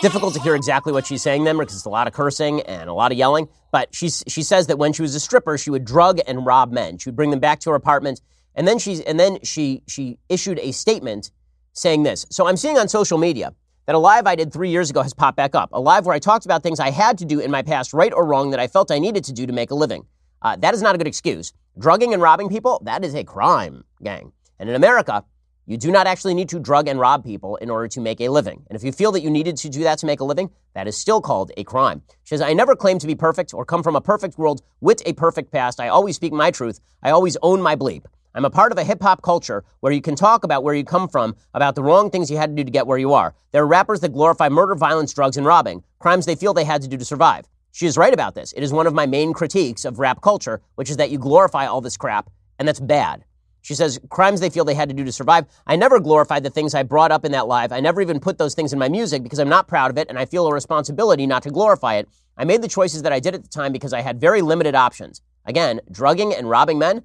[0.00, 2.88] Difficult to hear exactly what she's saying then because it's a lot of cursing and
[2.88, 3.48] a lot of yelling.
[3.70, 6.72] But she, she says that when she was a stripper, she would drug and rob
[6.72, 6.98] men.
[6.98, 8.20] She would bring them back to her apartment.
[8.54, 11.30] And then, she's, and then she, she issued a statement
[11.72, 12.26] saying this.
[12.30, 13.52] So I'm seeing on social media
[13.88, 15.70] that a live I did three years ago has popped back up.
[15.72, 18.12] A live where I talked about things I had to do in my past, right
[18.12, 20.04] or wrong, that I felt I needed to do to make a living.
[20.42, 21.54] Uh, that is not a good excuse.
[21.78, 24.32] Drugging and robbing people, that is a crime, gang.
[24.58, 25.24] And in America,
[25.64, 28.28] you do not actually need to drug and rob people in order to make a
[28.28, 28.62] living.
[28.68, 30.86] And if you feel that you needed to do that to make a living, that
[30.86, 32.02] is still called a crime.
[32.24, 35.00] She says, I never claim to be perfect or come from a perfect world with
[35.06, 35.80] a perfect past.
[35.80, 36.78] I always speak my truth.
[37.02, 38.04] I always own my bleep.
[38.38, 40.84] I'm a part of a hip hop culture where you can talk about where you
[40.84, 43.34] come from, about the wrong things you had to do to get where you are.
[43.50, 46.80] There are rappers that glorify murder, violence, drugs, and robbing, crimes they feel they had
[46.82, 47.46] to do to survive.
[47.72, 48.52] She is right about this.
[48.52, 51.66] It is one of my main critiques of rap culture, which is that you glorify
[51.66, 52.30] all this crap,
[52.60, 53.24] and that's bad.
[53.62, 55.46] She says, crimes they feel they had to do to survive.
[55.66, 57.72] I never glorified the things I brought up in that live.
[57.72, 60.08] I never even put those things in my music because I'm not proud of it
[60.08, 62.08] and I feel a responsibility not to glorify it.
[62.36, 64.76] I made the choices that I did at the time because I had very limited
[64.76, 65.22] options.
[65.44, 67.02] Again, drugging and robbing men,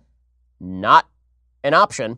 [0.59, 1.07] not
[1.63, 2.17] an option.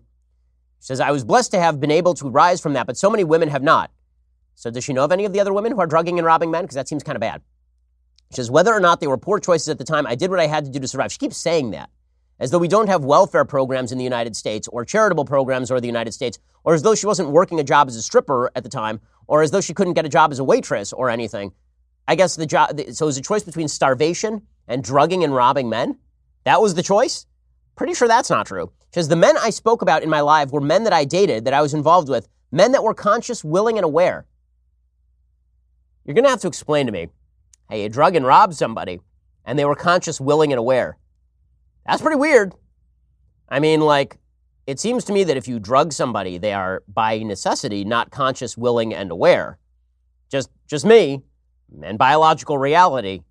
[0.79, 3.09] She says, I was blessed to have been able to rise from that, but so
[3.09, 3.91] many women have not.
[4.55, 6.51] So does she know of any of the other women who are drugging and robbing
[6.51, 6.63] men?
[6.63, 7.41] Because that seems kind of bad.
[8.31, 10.39] She says, whether or not they were poor choices at the time, I did what
[10.39, 11.11] I had to do to survive.
[11.11, 11.89] She keeps saying that
[12.39, 15.79] as though we don't have welfare programs in the United States or charitable programs or
[15.79, 18.63] the United States, or as though she wasn't working a job as a stripper at
[18.63, 21.53] the time, or as though she couldn't get a job as a waitress or anything.
[22.07, 25.69] I guess the job, so it was a choice between starvation and drugging and robbing
[25.69, 25.97] men.
[26.43, 27.25] That was the choice?
[27.75, 28.71] Pretty sure that's not true.
[28.95, 31.53] Because the men I spoke about in my live were men that I dated, that
[31.53, 34.25] I was involved with, men that were conscious, willing, and aware.
[36.05, 37.09] You're going to have to explain to me
[37.69, 39.01] hey, you drug and robbed somebody,
[39.43, 40.97] and they were conscious, willing, and aware.
[41.85, 42.53] That's pretty weird.
[43.49, 44.17] I mean, like,
[44.65, 48.57] it seems to me that if you drug somebody, they are by necessity not conscious,
[48.57, 49.57] willing, and aware.
[50.31, 51.21] Just, just me
[51.83, 53.23] and biological reality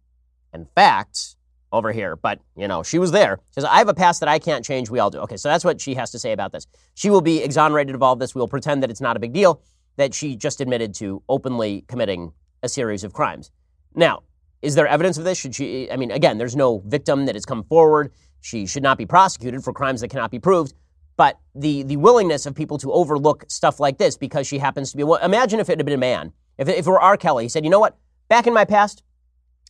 [0.52, 1.36] and facts
[1.74, 2.16] over here.
[2.16, 3.40] But, you know, she was there.
[3.50, 4.90] She says, I have a past that I can't change.
[4.90, 5.18] We all do.
[5.20, 6.66] Okay, so that's what she has to say about this.
[6.94, 8.34] She will be exonerated of all of this.
[8.34, 9.60] We will pretend that it's not a big deal,
[9.96, 13.50] that she just admitted to openly committing a series of crimes.
[13.94, 14.22] Now,
[14.62, 15.38] is there evidence of this?
[15.38, 18.12] Should she, I mean, again, there's no victim that has come forward.
[18.40, 20.74] She should not be prosecuted for crimes that cannot be proved.
[21.16, 24.96] But the, the willingness of people to overlook stuff like this because she happens to
[24.96, 26.32] be, well, imagine if it had been a man.
[26.58, 27.16] If, if it were R.
[27.16, 27.96] Kelly, he said, you know what?
[28.28, 29.02] Back in my past,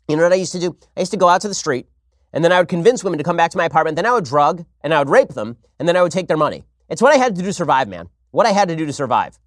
[0.09, 0.77] you know what I used to do?
[0.97, 1.87] I used to go out to the street
[2.35, 3.95] and then I would convince women to come back to my apartment.
[3.95, 6.37] Then I would drug and I would rape them and then I would take their
[6.37, 6.65] money.
[6.91, 8.09] It's what I had to do to survive, man.
[8.33, 9.39] What I had to do to survive.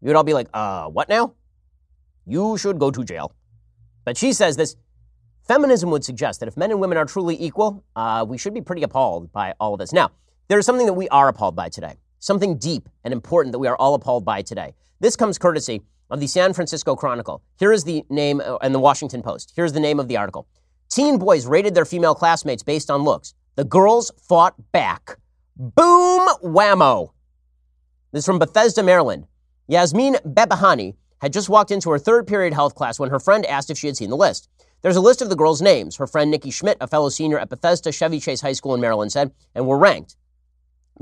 [0.00, 1.34] You would all be like, uh, what now?
[2.24, 3.34] You should go to jail.
[4.04, 4.76] But she says this
[5.42, 8.60] Feminism would suggest that if men and women are truly equal, uh, we should be
[8.60, 9.92] pretty appalled by all of this.
[9.92, 10.12] Now,
[10.46, 13.66] there is something that we are appalled by today, something deep and important that we
[13.66, 14.74] are all appalled by today.
[15.00, 17.42] This comes courtesy of the San Francisco Chronicle.
[17.58, 19.52] Here is the name, uh, and the Washington Post.
[19.56, 20.46] Here's the name of the article
[20.90, 23.32] Teen boys rated their female classmates based on looks.
[23.54, 25.18] The girls fought back.
[25.56, 27.12] Boom whammo.
[28.10, 29.26] This is from Bethesda, Maryland.
[29.68, 33.70] Yasmin Behbahani had just walked into her third period health class when her friend asked
[33.70, 34.48] if she had seen the list.
[34.82, 35.96] There's a list of the girls' names.
[35.96, 39.12] Her friend Nikki Schmidt, a fellow senior at Bethesda Chevy Chase High School in Maryland,
[39.12, 40.16] said, and were ranked.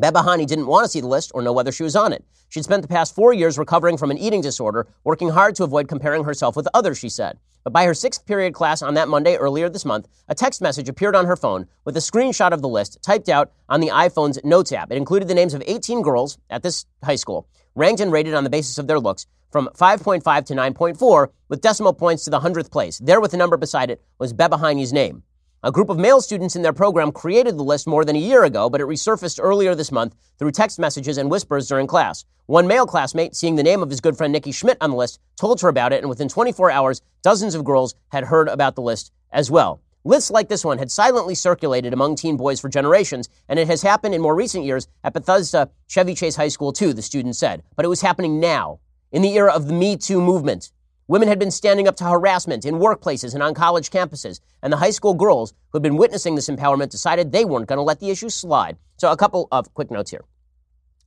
[0.01, 2.25] Behbahani didn't want to see the list or know whether she was on it.
[2.49, 5.89] She'd spent the past four years recovering from an eating disorder, working hard to avoid
[5.89, 7.39] comparing herself with others, she said.
[7.65, 10.89] But by her sixth period class on that Monday earlier this month, a text message
[10.89, 14.39] appeared on her phone with a screenshot of the list typed out on the iPhone's
[14.45, 14.93] Notes app.
[14.93, 18.45] It included the names of 18 girls at this high school, ranked and rated on
[18.45, 22.71] the basis of their looks, from 5.5 to 9.4, with decimal points to the hundredth
[22.71, 22.99] place.
[22.99, 25.25] There, with the number beside it, was Behbahani's name.
[25.65, 28.45] A group of male students in their program created the list more than a year
[28.45, 32.25] ago, but it resurfaced earlier this month through text messages and whispers during class.
[32.47, 35.19] One male classmate, seeing the name of his good friend Nikki Schmidt on the list,
[35.35, 38.83] told her about it, and within 24 hours, dozens of girls had heard about the
[38.83, 39.83] list as well.
[40.05, 43.83] Lists like this one had silently circulated among teen boys for generations, and it has
[43.83, 47.65] happened in more recent years at Bethesda Chevy Chase High School too, the student said.
[47.75, 48.79] But it was happening now,
[49.11, 50.71] in the era of the Me Too movement.
[51.09, 54.77] Women had been standing up to harassment in workplaces and on college campuses, and the
[54.77, 57.99] high school girls who had been witnessing this empowerment decided they weren't going to let
[57.99, 58.77] the issue slide.
[58.99, 60.25] So, a couple of quick notes here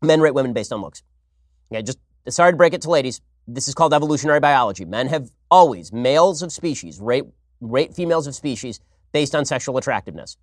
[0.02, 1.04] men rate women based on looks.
[1.72, 2.00] Okay, just
[2.30, 3.22] sorry to break it to ladies.
[3.48, 4.86] This is called evolutionary biology.
[4.86, 7.26] Men have always, males of species, rate,
[7.60, 8.80] rate females of species
[9.12, 10.36] based on sexual attractiveness.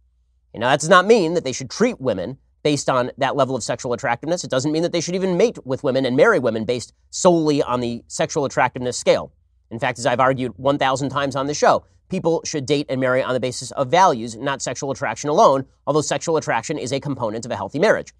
[0.54, 3.64] Now, that does not mean that they should treat women based on that level of
[3.64, 4.44] sexual attractiveness.
[4.44, 7.60] It doesn't mean that they should even mate with women and marry women based solely
[7.60, 9.32] on the sexual attractiveness scale.
[9.70, 13.22] In fact, as I've argued 1,000 times on the show, people should date and marry
[13.22, 17.44] on the basis of values, not sexual attraction alone, although sexual attraction is a component
[17.44, 18.12] of a healthy marriage.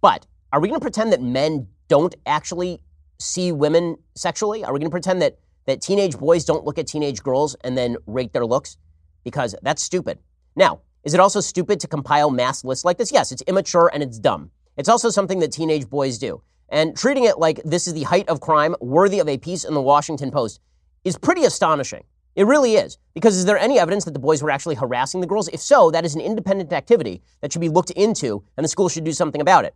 [0.00, 2.80] But are we going to pretend that men don't actually
[3.18, 4.64] see women sexually?
[4.64, 7.76] Are we going to pretend that, that teenage boys don't look at teenage girls and
[7.76, 8.76] then rate their looks?
[9.24, 10.18] Because that's stupid.
[10.56, 13.12] Now, is it also stupid to compile mass lists like this?
[13.12, 14.50] Yes, it's immature and it's dumb.
[14.76, 16.42] It's also something that teenage boys do.
[16.72, 19.74] And treating it like this is the height of crime, worthy of a piece in
[19.74, 20.58] the Washington Post,
[21.04, 22.02] is pretty astonishing.
[22.34, 22.96] It really is.
[23.12, 25.48] Because is there any evidence that the boys were actually harassing the girls?
[25.48, 28.88] If so, that is an independent activity that should be looked into, and the school
[28.88, 29.74] should do something about it.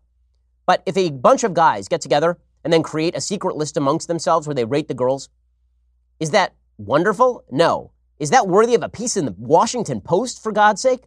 [0.64, 4.08] But if a bunch of guys get together and then create a secret list amongst
[4.08, 5.28] themselves where they rate the girls,
[6.18, 7.44] is that wonderful?
[7.50, 7.92] No.
[8.18, 11.04] Is that worthy of a piece in the Washington Post, for God's sake?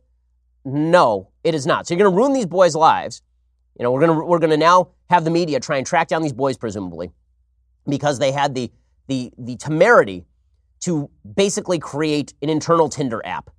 [0.63, 1.87] No, it is not.
[1.87, 3.23] So you're going to ruin these boys' lives.
[3.79, 6.33] You know, we're to we're to now have the media try and track down these
[6.33, 7.11] boys, presumably,
[7.87, 8.71] because they had the
[9.07, 10.25] the the temerity
[10.81, 13.49] to basically create an internal Tinder app,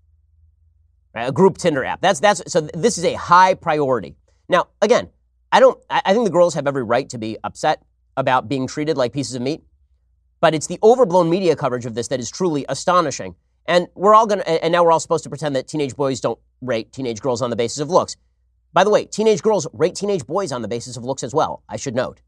[1.15, 1.27] right?
[1.27, 2.03] a group Tinder app.
[2.03, 2.61] That's that's so.
[2.61, 4.15] This is a high priority.
[4.47, 5.09] Now, again,
[5.53, 5.83] I don't.
[5.89, 7.83] I think the girls have every right to be upset
[8.15, 9.63] about being treated like pieces of meat,
[10.43, 13.37] but it's the overblown media coverage of this that is truly astonishing.
[13.65, 16.39] And we're all to, and now we're all supposed to pretend that teenage boys don't
[16.61, 18.17] rate teenage girls on the basis of looks.
[18.73, 21.63] By the way, teenage girls rate teenage boys on the basis of looks as well,
[21.69, 22.21] I should note.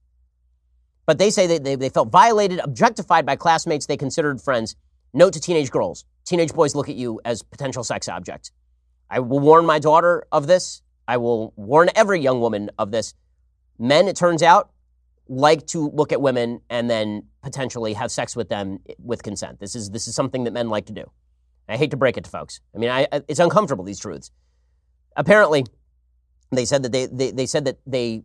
[1.06, 4.76] But they say they, they felt violated, objectified by classmates they considered friends.
[5.12, 8.50] Note to teenage girls teenage boys look at you as potential sex objects.
[9.10, 10.82] I will warn my daughter of this.
[11.06, 13.14] I will warn every young woman of this.
[13.78, 14.70] Men, it turns out,
[15.28, 19.58] like to look at women and then potentially have sex with them with consent.
[19.60, 21.10] This is, this is something that men like to do.
[21.68, 22.60] I hate to break it to folks.
[22.74, 24.30] I mean, I, it's uncomfortable, these truths.
[25.16, 25.64] Apparently,
[26.58, 28.22] they said that they, they, they said that they,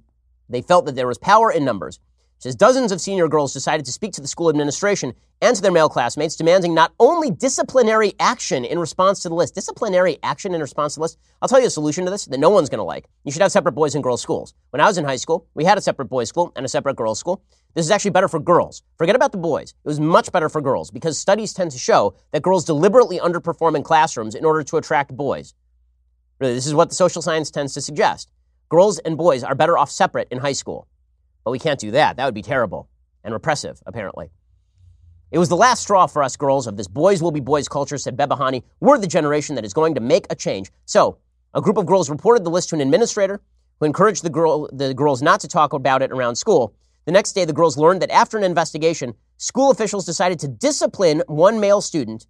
[0.49, 1.99] they felt that there was power in numbers.
[2.37, 5.61] It says dozens of senior girls decided to speak to the school administration and to
[5.61, 10.53] their male classmates, demanding not only disciplinary action in response to the list, disciplinary action
[10.53, 11.17] in response to the list.
[11.41, 13.07] I'll tell you a solution to this that no one's going to like.
[13.23, 14.53] You should have separate boys and girls schools.
[14.69, 16.95] When I was in high school, we had a separate boys school and a separate
[16.95, 17.41] girls school.
[17.73, 18.83] This is actually better for girls.
[18.99, 19.71] Forget about the boys.
[19.83, 23.75] It was much better for girls because studies tend to show that girls deliberately underperform
[23.75, 25.55] in classrooms in order to attract boys.
[26.39, 28.31] Really, this is what the social science tends to suggest.
[28.69, 30.87] Girls and boys are better off separate in high school.
[31.43, 32.17] But we can't do that.
[32.17, 32.89] That would be terrible
[33.23, 34.29] and repressive, apparently.
[35.31, 37.97] It was the last straw for us girls of this boys will be boys culture,
[37.97, 38.63] said Behbahani.
[38.79, 40.71] We're the generation that is going to make a change.
[40.85, 41.17] So,
[41.53, 43.41] a group of girls reported the list to an administrator
[43.79, 46.73] who encouraged the, girl, the girls not to talk about it around school.
[47.05, 51.23] The next day, the girls learned that after an investigation, school officials decided to discipline
[51.27, 52.27] one male student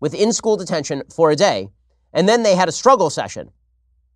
[0.00, 1.68] with in school detention for a day,
[2.14, 3.50] and then they had a struggle session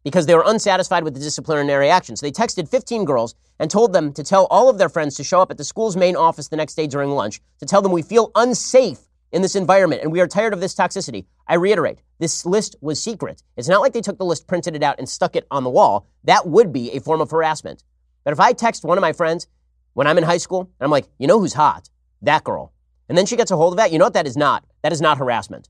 [0.05, 2.17] because they were unsatisfied with the disciplinary action.
[2.17, 5.25] So they texted 15 girls and told them to tell all of their friends to
[5.25, 7.93] show up at the school's main office the next day during lunch to tell them
[7.93, 9.01] we feel unsafe
[9.33, 11.27] in this environment and we are tired of this toxicity.
[11.47, 13.43] I reiterate, this list was secret.
[13.57, 15.71] It's not like they took the list, printed it out, and stuck it on the
[15.71, 16.07] wall.
[16.25, 17.83] That would be a form of harassment.
[18.25, 19.47] But if I text one of my friends
[19.95, 21.91] when I'm in high school and I'm like, you know who's hot?
[22.23, 22.73] That girl.
[23.09, 24.65] And then she gets a hold of that, you know what that is not?
[24.83, 25.69] That is not harassment.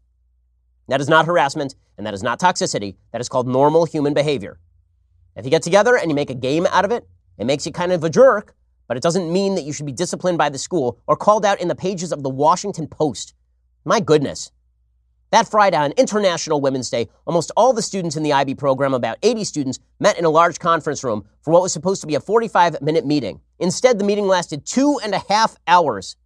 [0.88, 2.96] That is not harassment and that is not toxicity.
[3.12, 4.58] That is called normal human behavior.
[5.36, 7.06] If you get together and you make a game out of it,
[7.38, 8.54] it makes you kind of a jerk,
[8.88, 11.60] but it doesn't mean that you should be disciplined by the school or called out
[11.60, 13.34] in the pages of the Washington Post.
[13.84, 14.50] My goodness.
[15.30, 19.18] That Friday on International Women's Day, almost all the students in the IB program, about
[19.22, 22.20] 80 students, met in a large conference room for what was supposed to be a
[22.20, 23.40] 45 minute meeting.
[23.58, 26.16] Instead, the meeting lasted two and a half hours.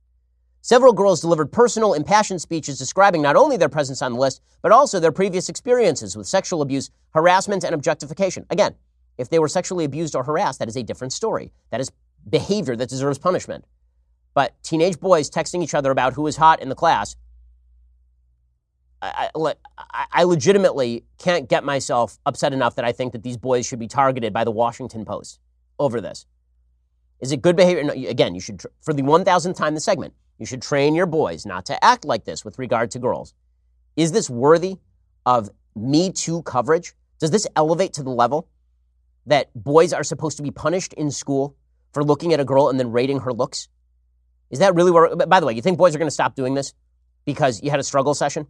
[0.64, 4.70] Several girls delivered personal, impassioned speeches describing not only their presence on the list, but
[4.70, 8.46] also their previous experiences with sexual abuse, harassment, and objectification.
[8.48, 8.76] Again,
[9.18, 11.52] if they were sexually abused or harassed, that is a different story.
[11.70, 11.90] That is
[12.30, 13.64] behavior that deserves punishment.
[14.34, 17.16] But teenage boys texting each other about who is hot in the class,
[19.02, 23.66] I, I, I legitimately can't get myself upset enough that I think that these boys
[23.66, 25.40] should be targeted by the Washington Post
[25.80, 26.24] over this.
[27.18, 27.82] Is it good behavior?
[27.82, 31.46] No, again, you should, for the 1000th time the segment, you should train your boys
[31.46, 33.32] not to act like this with regard to girls.
[33.96, 34.78] Is this worthy
[35.24, 36.94] of Me Too coverage?
[37.20, 38.48] Does this elevate to the level
[39.24, 41.54] that boys are supposed to be punished in school
[41.92, 43.68] for looking at a girl and then rating her looks?
[44.50, 46.54] Is that really where, by the way, you think boys are going to stop doing
[46.54, 46.74] this
[47.24, 48.48] because you had a struggle session?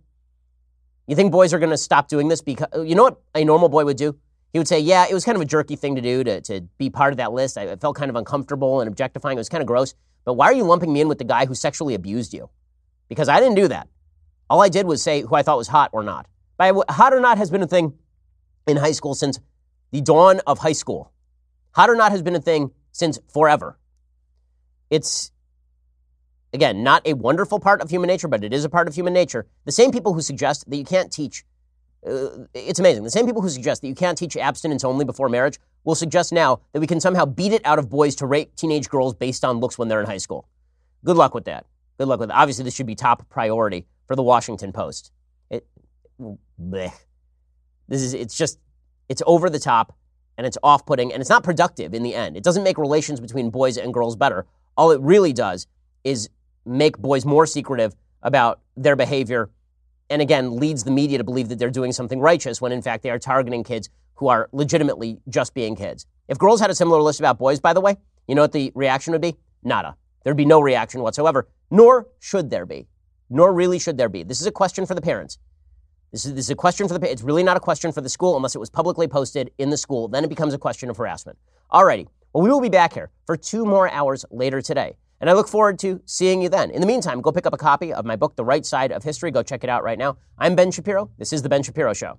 [1.07, 3.69] You think boys are going to stop doing this because, you know what a normal
[3.69, 4.17] boy would do?
[4.55, 6.63] He would say, yeah, it was kind of a jerky thing to do to, to
[6.79, 7.59] be part of that list.
[7.59, 9.37] I felt kind of uncomfortable and objectifying.
[9.37, 9.95] It was kind of gross.
[10.25, 12.49] But why are you lumping me in with the guy who sexually abused you?
[13.09, 13.89] Because I didn't do that.
[14.49, 16.27] All I did was say who I thought was hot or not.
[16.57, 17.95] By hot or not has been a thing
[18.67, 19.41] in high school since
[19.91, 21.13] the dawn of high school.
[21.73, 23.79] Hot or not has been a thing since forever.
[24.91, 25.33] It's,
[26.53, 29.15] again, not a wonderful part of human nature, but it is a part of human
[29.15, 29.47] nature.
[29.65, 31.45] The same people who suggest that you can't teach,
[32.07, 33.05] uh, it's amazing.
[33.05, 36.33] The same people who suggest that you can't teach abstinence only before marriage will suggest
[36.33, 39.45] now that we can somehow beat it out of boys to rate teenage girls based
[39.45, 40.49] on looks when they're in high school.
[41.05, 41.67] Good luck with that.
[41.99, 42.37] Good luck with that.
[42.37, 45.13] Obviously, this should be top priority for the Washington Post.
[45.51, 45.67] It,
[46.21, 46.93] bleh.
[47.89, 48.59] This is, it's just,
[49.09, 49.95] it's over the top.
[50.39, 52.37] and it's off putting and it's not productive in the end.
[52.37, 54.47] It doesn't make relations between boys and girls better.
[54.77, 55.67] All it really does
[56.05, 56.29] is
[56.65, 59.51] make boys more secretive about their behavior
[60.09, 63.03] and again leads the media to believe that they're doing something righteous when in fact
[63.03, 63.91] they are targeting kids
[64.23, 66.07] who are legitimately just being kids.
[66.29, 67.97] If girls had a similar list about boys, by the way,
[68.29, 69.35] you know what the reaction would be?
[69.65, 69.97] Nada.
[70.23, 72.87] There'd be no reaction whatsoever, nor should there be.
[73.29, 74.23] Nor really should there be.
[74.23, 75.39] This is a question for the parents.
[76.13, 78.09] This is, this is a question for the It's really not a question for the
[78.09, 80.07] school unless it was publicly posted in the school.
[80.07, 81.37] Then it becomes a question of harassment.
[81.73, 82.07] Alrighty.
[82.33, 84.99] Well, we will be back here for two more hours later today.
[85.21, 86.71] And I look forward to seeing you then.
[86.71, 89.03] In the meantime, go pick up a copy of my book, The Right Side of
[89.03, 89.33] History.
[89.33, 90.17] Go check it out right now.
[90.39, 91.11] I'm Ben Shapiro.
[91.19, 92.19] This is The Ben Shapiro Show.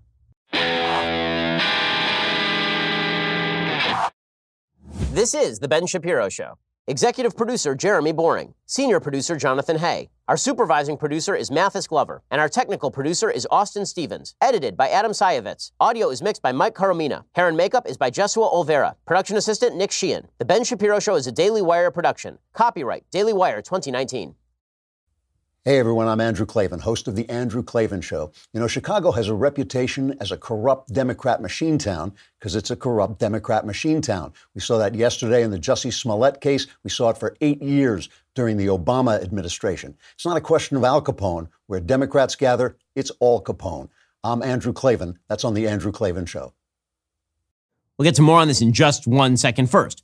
[5.14, 6.58] This is The Ben Shapiro Show.
[6.88, 8.56] Executive producer Jeremy Boring.
[8.66, 10.10] Senior producer Jonathan Hay.
[10.28, 12.24] Our supervising producer is Mathis Glover.
[12.32, 14.34] And our technical producer is Austin Stevens.
[14.42, 15.70] Edited by Adam Sayevitz.
[15.80, 17.26] Audio is mixed by Mike Coromina.
[17.34, 18.96] Hair and makeup is by Jesua Olvera.
[19.06, 20.30] Production assistant Nick Sheehan.
[20.40, 22.40] The Ben Shapiro Show is a Daily Wire production.
[22.54, 24.34] Copyright Daily Wire 2019.
[25.66, 28.34] Hey everyone, I'm Andrew Klavan, host of The Andrew Klavan Show.
[28.52, 32.76] You know, Chicago has a reputation as a corrupt Democrat machine town because it's a
[32.76, 34.34] corrupt Democrat machine town.
[34.54, 36.68] We saw that yesterday in the Jussie Smollett case.
[36.84, 39.96] We saw it for eight years during the Obama administration.
[40.16, 41.48] It's not a question of Al Capone.
[41.68, 43.88] Where Democrats gather, it's all Capone.
[44.22, 45.18] I'm Andrew Klavan.
[45.30, 46.52] That's on The Andrew Klavan Show.
[47.98, 50.04] We'll get to more on this in just one second first.